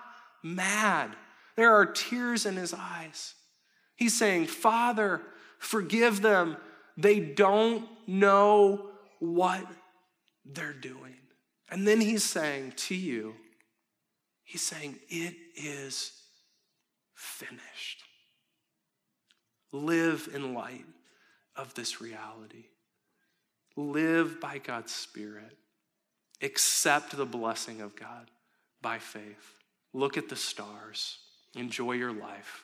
mad. 0.44 1.16
There 1.56 1.74
are 1.74 1.88
tears 1.88 2.46
in 2.46 2.58
his 2.58 2.76
eyes. 2.76 3.34
He's 3.96 4.16
saying, 4.16 4.46
Father, 4.46 5.20
forgive 5.58 6.22
them. 6.22 6.58
They 6.96 7.22
don't 7.22 7.88
know 8.06 8.92
what 9.18 9.66
they're 10.46 10.74
doing. 10.74 11.16
And 11.72 11.88
then 11.88 12.02
he's 12.02 12.24
saying 12.24 12.74
to 12.76 12.94
you, 12.94 13.34
He's 14.54 14.62
saying, 14.62 15.00
It 15.10 15.34
is 15.56 16.12
finished. 17.16 18.04
Live 19.72 20.30
in 20.32 20.54
light 20.54 20.86
of 21.56 21.74
this 21.74 22.00
reality. 22.00 22.66
Live 23.76 24.40
by 24.40 24.60
God's 24.60 24.92
Spirit. 24.92 25.58
Accept 26.44 27.18
the 27.18 27.26
blessing 27.26 27.82
of 27.82 27.96
God 27.96 28.30
by 28.80 29.00
faith. 29.00 29.58
Look 29.92 30.20
at 30.20 30.30
the 30.30 30.36
stars. 30.36 31.18
Enjoy 31.56 31.94
your 31.94 32.14
life. 32.14 32.64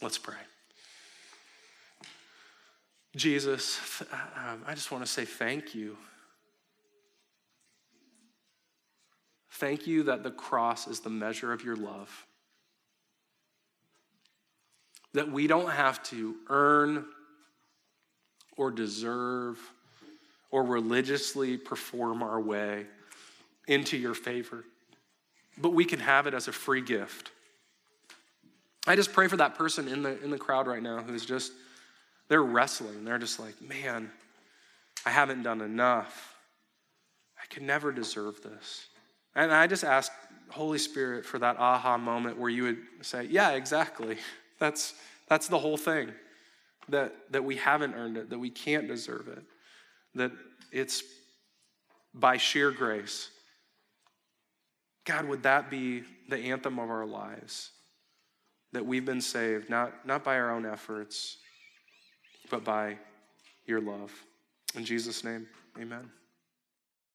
Let's 0.00 0.16
pray. 0.16 0.36
Jesus, 3.14 4.02
um, 4.10 4.62
I 4.66 4.74
just 4.74 4.90
want 4.90 5.04
to 5.04 5.10
say 5.10 5.26
thank 5.26 5.74
you 5.74 5.98
Thank 9.64 9.86
you 9.86 10.02
that 10.02 10.22
the 10.22 10.30
cross 10.30 10.86
is 10.86 11.00
the 11.00 11.08
measure 11.08 11.50
of 11.50 11.64
your 11.64 11.74
love. 11.74 12.26
That 15.14 15.32
we 15.32 15.46
don't 15.46 15.70
have 15.70 16.02
to 16.10 16.36
earn 16.50 17.06
or 18.58 18.70
deserve 18.70 19.58
or 20.50 20.64
religiously 20.64 21.56
perform 21.56 22.22
our 22.22 22.38
way 22.38 22.84
into 23.66 23.96
your 23.96 24.12
favor, 24.12 24.66
but 25.56 25.70
we 25.70 25.86
can 25.86 25.98
have 25.98 26.26
it 26.26 26.34
as 26.34 26.46
a 26.46 26.52
free 26.52 26.82
gift. 26.82 27.30
I 28.86 28.96
just 28.96 29.14
pray 29.14 29.28
for 29.28 29.38
that 29.38 29.54
person 29.54 29.88
in 29.88 30.02
the, 30.02 30.22
in 30.22 30.28
the 30.28 30.36
crowd 30.36 30.66
right 30.66 30.82
now 30.82 31.00
who's 31.00 31.24
just, 31.24 31.52
they're 32.28 32.42
wrestling. 32.42 33.06
They're 33.06 33.18
just 33.18 33.40
like, 33.40 33.62
man, 33.62 34.10
I 35.06 35.10
haven't 35.10 35.42
done 35.42 35.62
enough. 35.62 36.36
I 37.42 37.46
can 37.48 37.64
never 37.64 37.92
deserve 37.92 38.42
this. 38.42 38.88
And 39.34 39.52
I 39.52 39.66
just 39.66 39.84
ask 39.84 40.12
Holy 40.50 40.78
Spirit 40.78 41.24
for 41.26 41.38
that 41.38 41.56
aha 41.58 41.98
moment 41.98 42.38
where 42.38 42.50
you 42.50 42.62
would 42.64 42.78
say, 43.02 43.24
Yeah, 43.24 43.50
exactly. 43.50 44.18
That's, 44.60 44.94
that's 45.28 45.48
the 45.48 45.58
whole 45.58 45.76
thing. 45.76 46.12
That, 46.88 47.12
that 47.32 47.42
we 47.42 47.56
haven't 47.56 47.94
earned 47.94 48.16
it, 48.16 48.30
that 48.30 48.38
we 48.38 48.50
can't 48.50 48.86
deserve 48.86 49.26
it, 49.26 49.42
that 50.14 50.30
it's 50.70 51.02
by 52.14 52.36
sheer 52.36 52.70
grace. 52.70 53.30
God, 55.04 55.26
would 55.26 55.42
that 55.42 55.70
be 55.70 56.04
the 56.28 56.36
anthem 56.38 56.78
of 56.78 56.88
our 56.88 57.04
lives? 57.04 57.72
That 58.72 58.86
we've 58.86 59.04
been 59.04 59.20
saved, 59.20 59.68
not, 59.68 60.06
not 60.06 60.22
by 60.22 60.38
our 60.38 60.50
own 60.50 60.64
efforts, 60.64 61.38
but 62.50 62.64
by 62.64 62.96
your 63.66 63.80
love. 63.80 64.12
In 64.76 64.84
Jesus' 64.84 65.24
name, 65.24 65.46
amen. 65.80 66.10